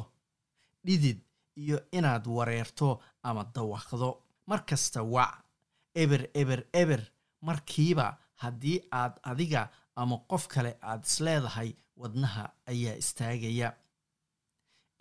[0.86, 1.20] dhidid
[1.62, 2.88] iyo inaad wareerto
[3.22, 4.10] ama dawaqdo
[4.46, 5.34] mar kasta wac
[5.94, 7.02] eber eber eber.
[7.46, 8.06] Markiiba
[8.42, 9.62] haddii aad adiga
[9.96, 11.70] ama qof kale aad isleedahay
[12.00, 13.68] wadnaha ayaa istaagaya.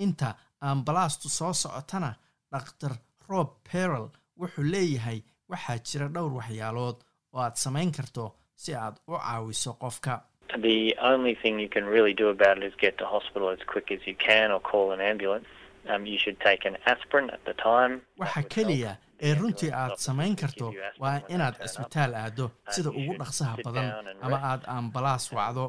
[0.03, 0.29] Inta
[0.61, 2.11] ambalaastu soo socotana
[2.51, 2.93] dhakhtar
[3.29, 4.07] rob perel
[4.39, 5.19] wuxuu leeyahay
[5.49, 6.97] waxaa jira dhowr waxyaalood
[7.33, 8.23] oo aad samayn karto
[8.61, 10.13] si aad u caawiso qofka
[10.57, 13.91] The only thing you can really do about it is get to hospital as quick
[13.91, 15.45] as you can or call an ambulance.
[15.89, 18.01] Um, you should take an aspirin at the time.
[18.19, 18.97] waxa keliya
[19.27, 20.67] ee runtii aad samayn karto
[21.03, 22.45] waa inaad cisbitaal aado
[22.75, 23.87] sida ugu dhaqsaha badan
[24.21, 25.65] ama aad ambalaas wacdo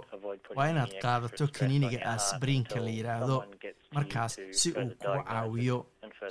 [0.56, 3.36] waa inaad qaadato kaniiniga asbariinka la yidhaahdo
[3.96, 5.78] markaas si uu kugu caawiyo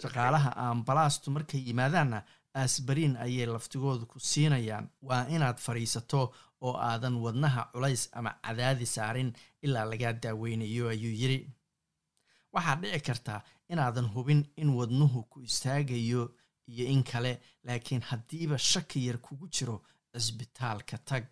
[0.04, 2.20] shaqaalaha ambalaastu markay yimaadaanna
[2.64, 6.22] asbariin ayay laftigoodu ku siinayaan waa inaad fadhiisato
[6.62, 9.34] oo aadan wadnaha culays ama cadaadi saarin
[9.66, 11.40] ilaa lagaa daaweynayo ayuu yidhi.
[12.54, 16.24] Waxaa dhici karta inaadan hubin in wadnuhu ku istaagayo
[16.72, 17.34] iyo in kale
[17.64, 19.78] laakiin haddiiba shaki yar kugu jiro
[20.14, 21.26] cisbitaalka tag.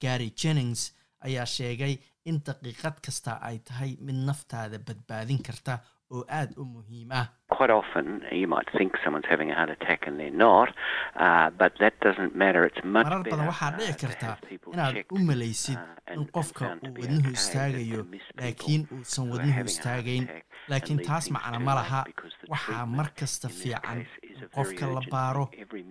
[0.00, 0.82] Gary jennings
[1.26, 1.94] ayaa sheegay
[2.24, 5.74] in daqiiqad kasta ay tahay mid naftaada badbaadin karta
[6.16, 7.26] oo aada u muhiim ah
[7.58, 8.06] Quite often,
[8.40, 10.68] you might think someone's having a heart attack and they're not,
[11.24, 12.62] uh, but that doesn't matter.
[12.68, 15.78] It's much marar badan better waxaa uh, dhici to karta have people inaad u malaysid
[16.14, 18.00] in qofka uu wadnuhu istaagayo
[18.40, 20.24] laakiin uusan wadnuhu istaagayn
[20.72, 22.00] laakiin taas macna ma laha
[22.54, 23.98] waxaa mar kasta fiican
[24.30, 25.44] in qofka la baaro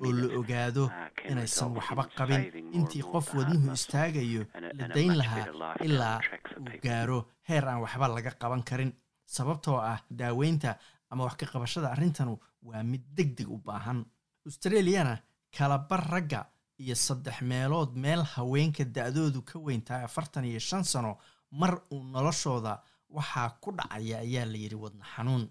[0.05, 0.86] oo la ogaado
[1.32, 2.41] inaysan waxba qabin.
[2.78, 4.43] intii qof wadnuhu istaagayo
[4.80, 5.45] la dayn lahaa
[5.88, 6.17] ilaa
[6.61, 7.19] uu gaaro
[7.49, 8.91] heer aan waxba laga qaban karin
[9.36, 10.71] sababtoo ah daaweynta
[11.09, 12.34] ama wax ka qabashada arrintanu
[12.67, 13.99] waa mid deg deg u baahan.
[14.47, 15.15] Australiyana
[15.57, 16.41] kalabar ragga
[16.84, 21.17] iyo saddex meelood meel haweenka da-doodu ka weyntahay afartan iyo shan sano
[21.51, 22.73] mar uu noloshooda
[23.09, 25.43] waxaa ku dhacaya ayaa la yidhi wadna xanuun.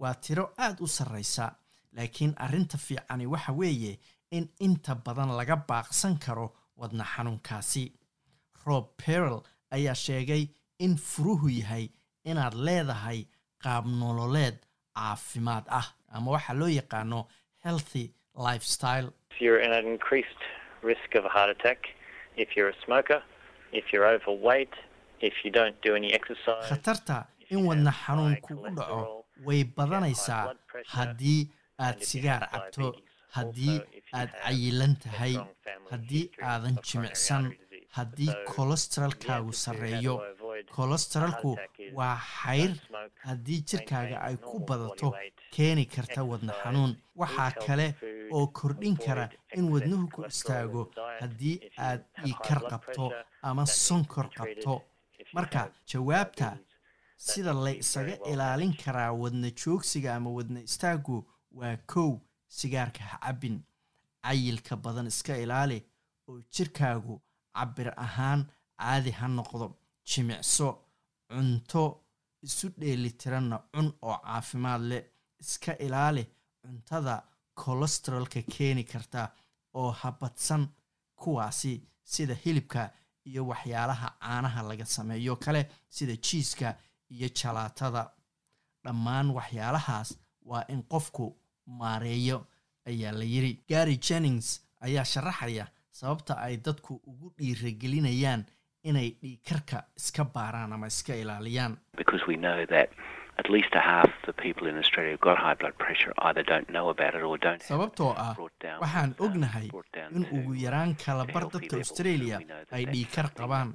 [0.00, 1.44] Waa tiro aada u sarreysa
[1.92, 3.98] laakiin arrinta fiicani waxa weeye
[4.30, 6.46] in inta badan laga baaqsan karo
[6.76, 7.84] wadna xanuunkaasi.
[8.66, 9.40] Rob perel
[9.70, 10.48] ayaa sheegay
[10.78, 11.88] in furuhu yahay
[12.30, 13.20] inaad leedahay
[13.64, 14.56] qaab nololeed
[14.98, 17.20] caafimaad ah ama waxaa loo yaqaano
[17.64, 18.04] healthy
[18.46, 19.08] lifestyle.
[26.68, 30.54] Khatarta in wadna xanuun kugu dhaco way badanaysaa
[30.96, 31.40] haddii
[31.86, 32.86] aad sigaar cabto
[33.36, 33.76] haddii
[34.18, 35.34] aad cayilan tahay
[35.90, 37.44] haddii aadan jimicsan
[37.98, 40.14] haddii kolesterolkaagu sarreeyo
[40.76, 41.50] kolesterolku
[41.98, 42.72] waa xayr
[43.26, 45.08] haddii jirkaaga ay ku badato
[45.54, 47.86] keeni karta wadna xanuun waxaa kale
[48.36, 49.28] oo kordhin kara
[49.58, 50.82] in wadnuhu ku istaago
[51.20, 51.56] haddii
[51.86, 54.74] aad dhiikar qabto ama sonkor qabto.
[55.34, 56.56] marka jawaabta
[57.16, 61.16] sida la isaga ilaalin karaa wadna joogsiga ama wadna istaagu
[61.52, 62.12] waa kow.
[62.48, 63.56] Sigaarka ha cabbin.
[64.24, 65.78] Cayilka badan iska ilaali
[66.28, 67.20] oo jirkaagu
[67.54, 68.46] cabir ahaan
[68.80, 69.66] caadi ha noqdo
[70.08, 70.68] jimicso
[71.30, 71.82] cunto
[72.46, 75.04] isu dheelitiranna cun oo caafimaad leh
[75.42, 76.24] iska ilaali
[76.62, 77.14] cuntada
[77.60, 79.22] kolesterolka keeni karta
[79.80, 80.68] oo habadsan
[81.22, 81.72] kuwaasi
[82.12, 82.90] sida hilibka
[83.28, 86.68] iyo waxyaalaha caanaha laga sameeyo kale sida jiiska
[87.14, 88.02] iyo jalaatada.
[88.84, 90.08] Dhammaan waxyaalahaas
[90.50, 91.24] waa in qofku
[91.66, 92.46] maareeyo
[92.86, 94.48] ayaa la yiri gary jennings
[94.80, 98.44] ayaa sharaxaya sababta ay dadku ugu dhiiragelinayaan
[98.84, 101.76] inay dhiikarka iska baaraan ama iska ilaaliyaan.
[101.96, 102.90] Because we know that
[103.38, 106.68] at least a half the people in Australia who've got high blood pressure either don't
[106.68, 108.34] know about it or don't have sababtoo ah
[108.80, 112.40] waxaan ognahay brought down in ugu yaraan kala bar dadka australia
[112.72, 113.68] ay dhiikar qabaan.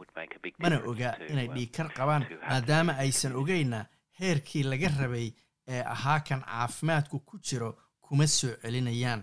[0.59, 3.85] mana oga inay dhiikar qabaan maadaama aysan ogeyna
[4.19, 5.27] heerkii laga rabay
[5.67, 7.69] ee ahaa kan caafimaadku ku jiro
[8.01, 9.21] kuma soo celinayaan.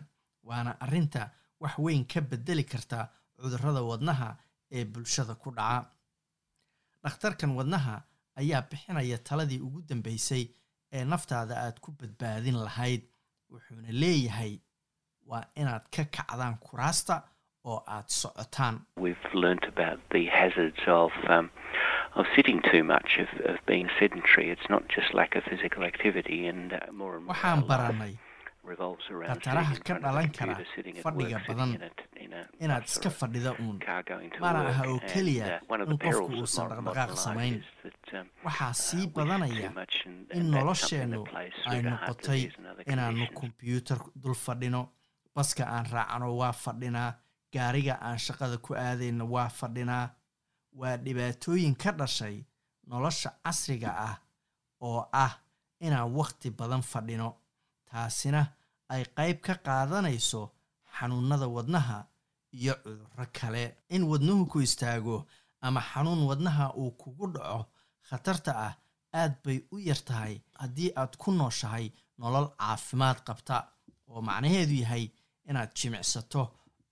[0.48, 1.28] Waana arrinta
[1.60, 4.28] wax weyn ka bedeli karta cudurrada wadnaha
[4.72, 5.86] ee bulshada ku dhaca.
[7.04, 8.02] Dhakhtarkan wadnaha
[8.40, 10.44] ayaa bixinaya taladii ugu dambeysay
[10.92, 13.02] ee naftaada aad ku badbaadin lahayd.
[13.52, 14.58] Wuxuuna leeyahay
[15.26, 17.22] waa inaad ka kacdaan kuraasta
[17.64, 18.80] oo aad socotaan.
[18.96, 21.12] We've learnt about the hazards of
[22.18, 24.50] of sitting too much, of, of being sedentary.
[24.50, 26.78] It's not just lack of physical activity, and uh,
[27.30, 28.14] waxaan baranay
[28.64, 30.54] in ka dhalan kara
[31.02, 31.78] fadhiga badan.
[32.60, 33.78] inaad iska fadhida uun.
[34.40, 37.64] mana aha oo keliya uh, one of in qofku uusan dhaqdhaqaaq samayn.
[38.12, 39.72] um, waxaa sii badanaya
[40.34, 41.24] in nolosheennu
[41.66, 42.52] ay noqotay
[42.86, 43.40] inaannu conditions.
[43.40, 44.88] kombyuutar dul fadhino.
[45.34, 47.14] Baska aan raacno waa fadhinaa
[47.52, 50.10] gaariga aan shaqada ku aadayna waa fadhinaa
[50.72, 52.44] waa dhibaatooyin ka dhashay
[52.86, 54.16] nolosha casriga ah
[54.80, 55.32] oo ah
[55.80, 57.39] inaan wakhti badan fadhino
[57.90, 58.42] taasina
[58.92, 60.42] ay qayb ka qaadanayso
[60.96, 61.98] xanuunada wadnaha
[62.58, 63.64] iyo cudurro kale.
[63.94, 65.16] In wadnuhu ku istaago
[65.64, 67.60] ama xanuun wadnaha uu kugu dhaco
[68.08, 68.74] khatarta ah
[69.20, 71.86] aad bay u yar tahay haddii aad ku nooshahay
[72.18, 73.56] nolol caafimaad qabta
[74.10, 75.04] oo macnaheedu yahay
[75.48, 76.42] inaad jimicsato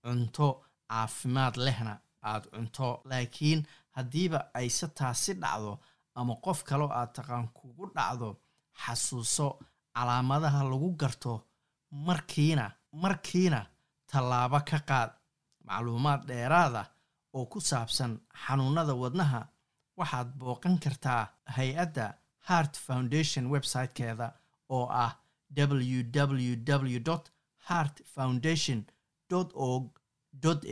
[0.03, 0.47] cunto
[0.89, 1.93] caafimaad lehna
[2.29, 2.87] aad cunto.
[3.09, 3.59] Laakiin
[3.95, 5.73] haddiiba ayse taasi dhacdo
[6.19, 8.29] ama qof kaloo aad taqaan kugu dhacdo
[8.81, 9.47] xasuuso
[9.99, 11.33] calaamadaha lagu garto
[12.07, 12.65] markiina
[13.03, 13.59] markiina
[14.11, 15.09] tallaabo ka qaad
[15.67, 16.81] macluumaad dheeraada
[17.37, 18.11] oo ku saabsan
[18.45, 19.41] xanuunada wadnaha
[19.99, 21.23] waxaad booqan kartaa
[21.55, 22.05] hay'adda
[22.49, 24.27] heart foundation websitekeeda
[24.75, 25.11] oo ah
[25.57, 26.99] www
[27.69, 28.79] heart foundation
[29.53, 29.85] org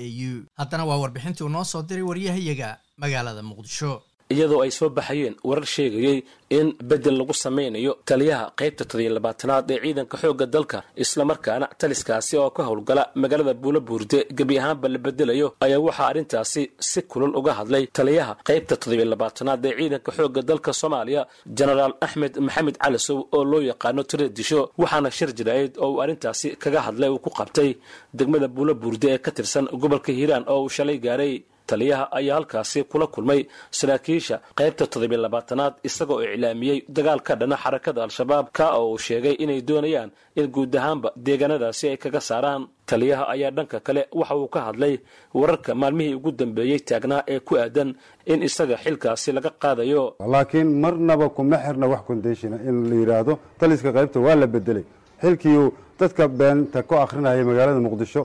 [0.01, 3.91] au haddana waa warbixintii uu noo soo diray waryahayaga magaalada muqdisho
[4.33, 6.17] iyadoo ay soo baxayeen warar sheegayey
[6.57, 12.49] in bedel lagu sameynayo taliyaha qaybta todiyo labaatanaad ee ciidanka xoogga dalka islamarkaana taliskaasi oo
[12.57, 17.51] ka howlgala magaalada buulo buurde gebi ahaanba la bedelayo ayaa waxaa arrintaasi si kulul uga
[17.59, 21.21] hadlay taliyaha qaybta todiyo labaatanaad ee ciidanka xoogga dalka soomaaliya
[21.57, 26.79] jenaraal axmed maxamed calisow oo loo yaqaano tiradisho waxaana shir jiraa'id oo uu arrintaasi kaga
[26.87, 27.69] hadlay uu ku qabtay
[28.17, 31.33] degmada buulo buurde ee ka tirsan gobolka hiiraan oo uu shalay gaaray
[31.69, 33.41] taliyaha ayaa halkaasi kula kulmay
[33.79, 39.35] saraakiisha qaybta toddobiy labaatanaad isagoo iclaamiyey dagaal ka dhana xarakada al-shabaab ka oo uu sheegay
[39.43, 40.09] inay doonayaan
[40.39, 42.63] in guud ahaanba deegaanadaasi ay kaga saaraan.
[42.91, 44.93] Taliyaha ayaa dhanka kale waxa uu ka hadlay
[45.39, 47.89] wararka maalmihii ugu dambeeyey taagnaa ee ku aadan
[48.31, 50.03] in isaga xilkaasi laga qaadayo.
[50.33, 54.85] Laakiin marnaba kuma xirna wax kondeshina in la yidhaahdo taliska qaybta waa la bedelay.
[55.21, 58.21] Xilkii uu dadka beenta ku akrinayay magaalada muqdisho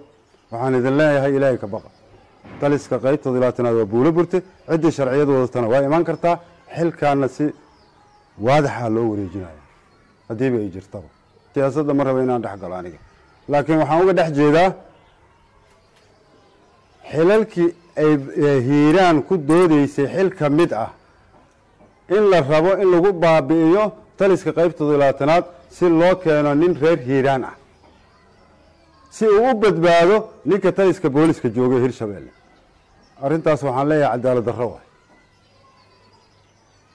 [0.53, 1.89] waxaan idin leeyahay ilaahay ka baqa
[2.61, 4.39] taliska qaybtooda labaatanaad waa buulo burte
[4.71, 6.37] ciddii sharciyadu wadatana waa imaan kartaa
[6.77, 7.45] xilkaana si
[8.47, 9.61] waadaxa loo wareejinaya
[10.29, 11.09] haddiiba ay jirtaba.
[11.55, 12.99] Siyaasadda ma raba inaan dhex galo aniga.
[13.51, 14.69] Laakiin waxaan uga dhex jeedaa
[17.13, 17.69] xilalkii
[18.45, 20.91] ay hiiraan ku doodaysay xil ka mid ah
[22.17, 23.85] in la rabo in lagu baabi'iyo
[24.19, 25.45] taliska qaybtooda labaatanaad
[25.77, 27.55] si loo keeno nin reer hiiraan ah
[29.17, 30.17] si uu u badbaado
[30.49, 32.31] ninka taliska booliska jooga hirshabeelle
[33.25, 34.87] arrintaas waxaan leeyahay cadaalad darro waay.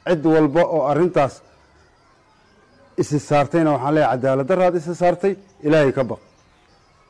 [0.07, 1.34] Cid walba oo arrintaas
[3.01, 5.34] isi saartayna waxaan leeyahay cadaalad darraad isi saartay
[5.68, 6.22] ilaahay ka baq.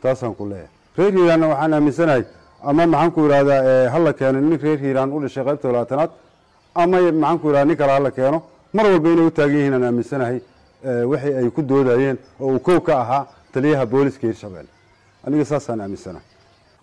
[0.01, 0.71] Taasaan ku leeyahay.
[0.97, 2.23] Reer hiiraanna waxaan aaminsanahay
[2.69, 6.11] ama maxaan ku yidhahdaa hala keeno nin reer hiiraan u dhashay qaybta labaatanaad
[6.81, 8.39] ama maxaan ku nin kale hala keeno
[8.75, 10.37] mar walba inay u taagan yihiin aan aaminsanahay
[11.11, 14.71] wixii ay ku doodayeen oo uu kow ka ahaa taliyaha booliska hirshabeelle
[15.27, 16.21] aniga saasaan aaminsana.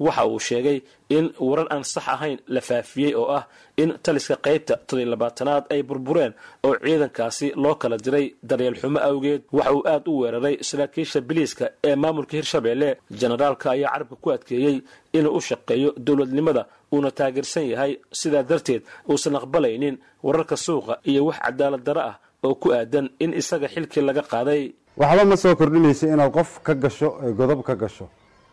[0.05, 0.79] Waxa uu sheegay
[1.17, 3.45] in warar aan sax ahayn la faafiyey oo ah
[3.83, 6.33] in taliska qaybta todiy labaatanaad ay burbureen
[6.67, 9.43] oo ciidankaasi loo kala diray daryeel xumo awgeed.
[9.57, 12.89] Waxa uu aad u weeraray saraakiisha biliiska ee maamulka hirshabeelle.
[13.21, 14.77] Jenaraalka ayaa carabka ku adkeeyey
[15.19, 16.63] inuu u shaqeeyo dowladnimada
[16.95, 22.17] uuna taageersan yahay sidaa darteed uusan aqbalaynin wararka suuqa iyo wax cadaalad darro ah
[22.47, 24.63] oo ku aadan in isaga xilkii laga qaaday.
[25.01, 28.07] Waxba ma soo kordhinaysa inaad qof ka gasho godob ka gasho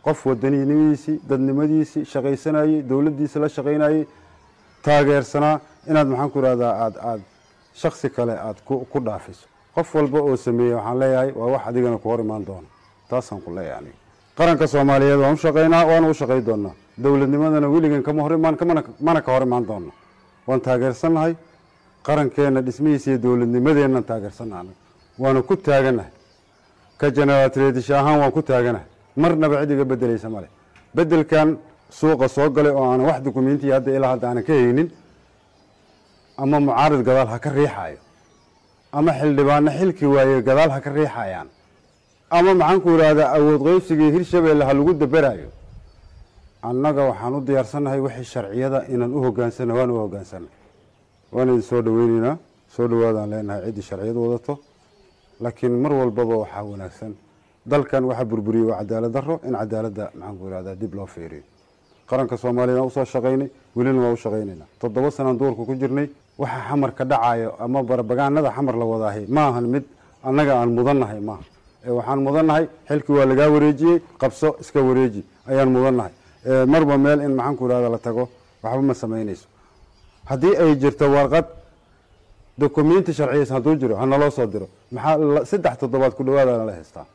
[0.06, 4.04] qof wadanimadiisii dadnimadiisii shaqaysanayey dowladdiisa la shaqaynayey
[4.86, 7.22] taageersanaa inaad maxaan ku ihahdaa aad aad
[7.82, 9.45] shaksi kale aad ku dhaafiso.
[9.76, 12.68] Qof walba oo sameeyey waxaan leeyahay waa wax adigana ku hor imaan doona.
[13.10, 13.97] Taasaan ku leeyahay aniga.
[14.38, 16.74] Qaranka soomaaliyeed waan u shaqaynaa waana u shaqay doonaa.
[17.04, 18.58] Dowladnimadana weligan kama hor imaan
[18.99, 19.91] mana ka hor imaan doona
[20.47, 21.34] waan taageersannahay
[22.08, 24.64] qarankeenna dhismihiisa iyo dowladnimadeennan taageersannaha
[25.20, 26.12] waana ku taaganahay.
[26.97, 28.88] Ka jenaraatreedisha ahaan waan ku taaganahay
[29.22, 30.47] marnaba cid iga bedelaysa male
[30.95, 31.49] bedelkan
[31.99, 34.89] suuqa soo galay oo aanan wax dukumentiya hadda ilaa hadda aanan ka haynin
[36.38, 37.99] ama mucaarid gadaal ha ka riixaayo
[38.97, 41.47] ama xildhibaano xilki waaye gadaal ha ka riixayaan
[42.38, 45.49] ama maxaan ku idhahdaa awood qeybsigii hirshabeelle ha lagu daberaayo
[46.70, 50.47] annaga waxaan u diyaarsannahay wixii sharciyada inaan u hogaansana waan u hogaansana
[51.36, 52.36] waan idin soo dhaweyneynaa
[52.76, 54.53] soo dhawaadaan leenahay ciddii sharciyad wadato
[55.43, 57.14] laakiin mar walbaba waxaa wanaagsan
[57.66, 61.43] dalkan waxaa burburiyey waa cadaalad daro in cadaaladda maxaan ku ihahdaa dib loo fiiriyo.
[62.09, 66.07] Qaranka soomaaliyana u soo shaqaynay welina waa u shaqaynaynaa toddoba sanaan duurka ku jirnay
[66.38, 69.84] waxa xamar ka dhacayo ama barbagaanada xamar la wadaahay ma mid
[70.24, 71.43] annaga aan mudannahay maaha
[71.86, 76.12] ee waxaan mudannahay xilkii waa lagaa wareejiyey qabso iska wareeji ayaan mudannahay.
[76.74, 78.24] Marba meel in maxaanku irahda la tago
[78.64, 79.45] waxba ma samaynayso.
[80.30, 81.45] Haddii ay jirto warqad
[82.57, 84.68] dokumenti sharciyaysan hadduu jiro hanaloo soo diro.
[84.91, 87.05] Maxaa saddex toddobaad ku dhawaadana la haystaa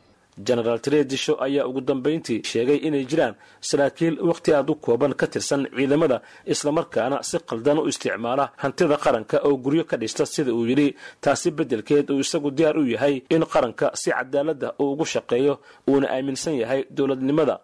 [0.47, 3.35] genaraal tredisho ayaa ugu dambayntii sheegay inay jiraan
[3.69, 6.21] saraakiil wakhti aad u kooban ka tirsan ciidamada
[6.53, 10.89] islamarkaana si qaldan u isticmaala hantida qaranka oo guryo ka dhista sida uu yidhi.
[11.21, 15.55] Taasi beddelkeed uu isagu diyaar u yahay in qaranka si cadaaladda uu ugu shaqeeyo
[15.91, 17.55] uuna aaminsan yahay dowladnimada.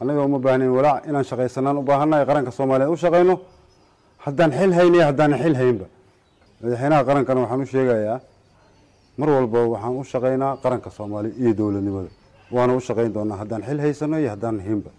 [0.00, 3.34] Annaga uma baahnayn walaac inaan shaqaysanaan u baahannahay qaranka soomaaliyeed u shaqayno?
[4.24, 5.86] Haddaan xil haynaya haddaanan xil haynba.
[6.62, 8.18] Madaxweynaha qarankana waxaan u sheegayaa
[9.18, 12.10] mar walba waxaan u shaqaynaa qaranka soomaaliya iyo dowladnimada
[12.54, 13.36] waana u shaqayn doonaa.
[13.42, 14.90] Haddaan xil haysano iyo haddaanan haynba.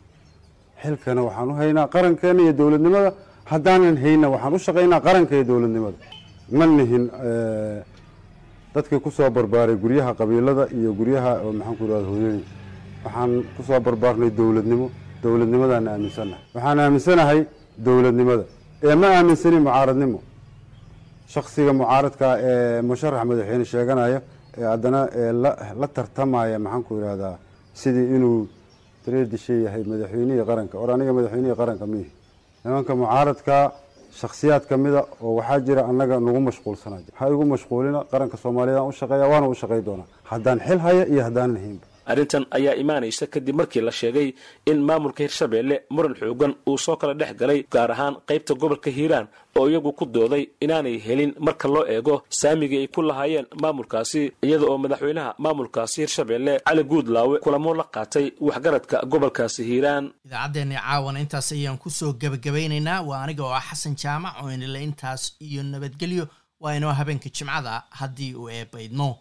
[0.84, 3.10] Xilkana waxaan u haynaa qarankeena iyo dowladnimada.
[3.52, 5.97] Haddaanan hayna waxaan u shaqaynaa qaranka iyo dowladnimada.
[6.58, 7.04] Ma nihin
[8.76, 12.43] dadkii ku soo barbaaray guryaha qabiilada iyo guryaha maxaanku irahda hooyooyin.
[13.06, 14.86] Waxaan ku soo barbaarnay dowladnimo
[15.24, 17.39] dowladnimadaan aaminsannahay waxaan aaminsanahay
[17.86, 18.43] dowladnimada.
[18.84, 20.20] Ee ma aaminsanin mucaaradnimo?
[21.34, 24.41] Shaksiga mucaaradka ee musharax madaxweyne sheeganayo ee
[24.72, 24.99] haddana
[25.82, 27.36] la tartamaya maxaanku irahdaa
[27.74, 28.47] sidii inuu
[29.06, 30.76] tareedisha yahay madaxweynihii qaranka.
[30.78, 32.12] Or aniga madaxweynihii qaranka miihi
[32.66, 33.72] nimanka mucaaradka
[34.22, 36.99] shaksiyaad ka mida oo waxaa jira annaga nagu mashquulsanaa.
[37.20, 40.08] Ha igu mashquulina qaranka soomaaliyeed aan u shaqeeya waana u shaqay doonaa.
[40.32, 44.34] Haddaan xil haya iyo haddaanan haynba arrintan ayaa imaanaysa kadib markii la sheegay
[44.66, 49.28] in maamulka hirshabeelle muran xoogan uu soo kala dhex galay gaar ahaan qaybta gobolka hiiraan
[49.60, 54.66] oo iyagu ku dooday inaanay helin marka loo eego saamigii ay ku lahaayeen maamulkaasi iyada
[54.66, 60.12] oo madaxweynaha maamulkaasi hirshabeelle cali guudlaawe kulamo la qaatay waxgaradka gobolkaasi hiiraan.
[60.26, 63.02] Idaacaddeenni caawana intaas ayaan ku soo gebagabaynaynaa.
[63.10, 66.28] Waa aniga oo ah xasan jaamac oo inila intaas iyo nabadgelyo.
[66.60, 69.16] Waa inoo habeenka jimcada haddii uu eebaydno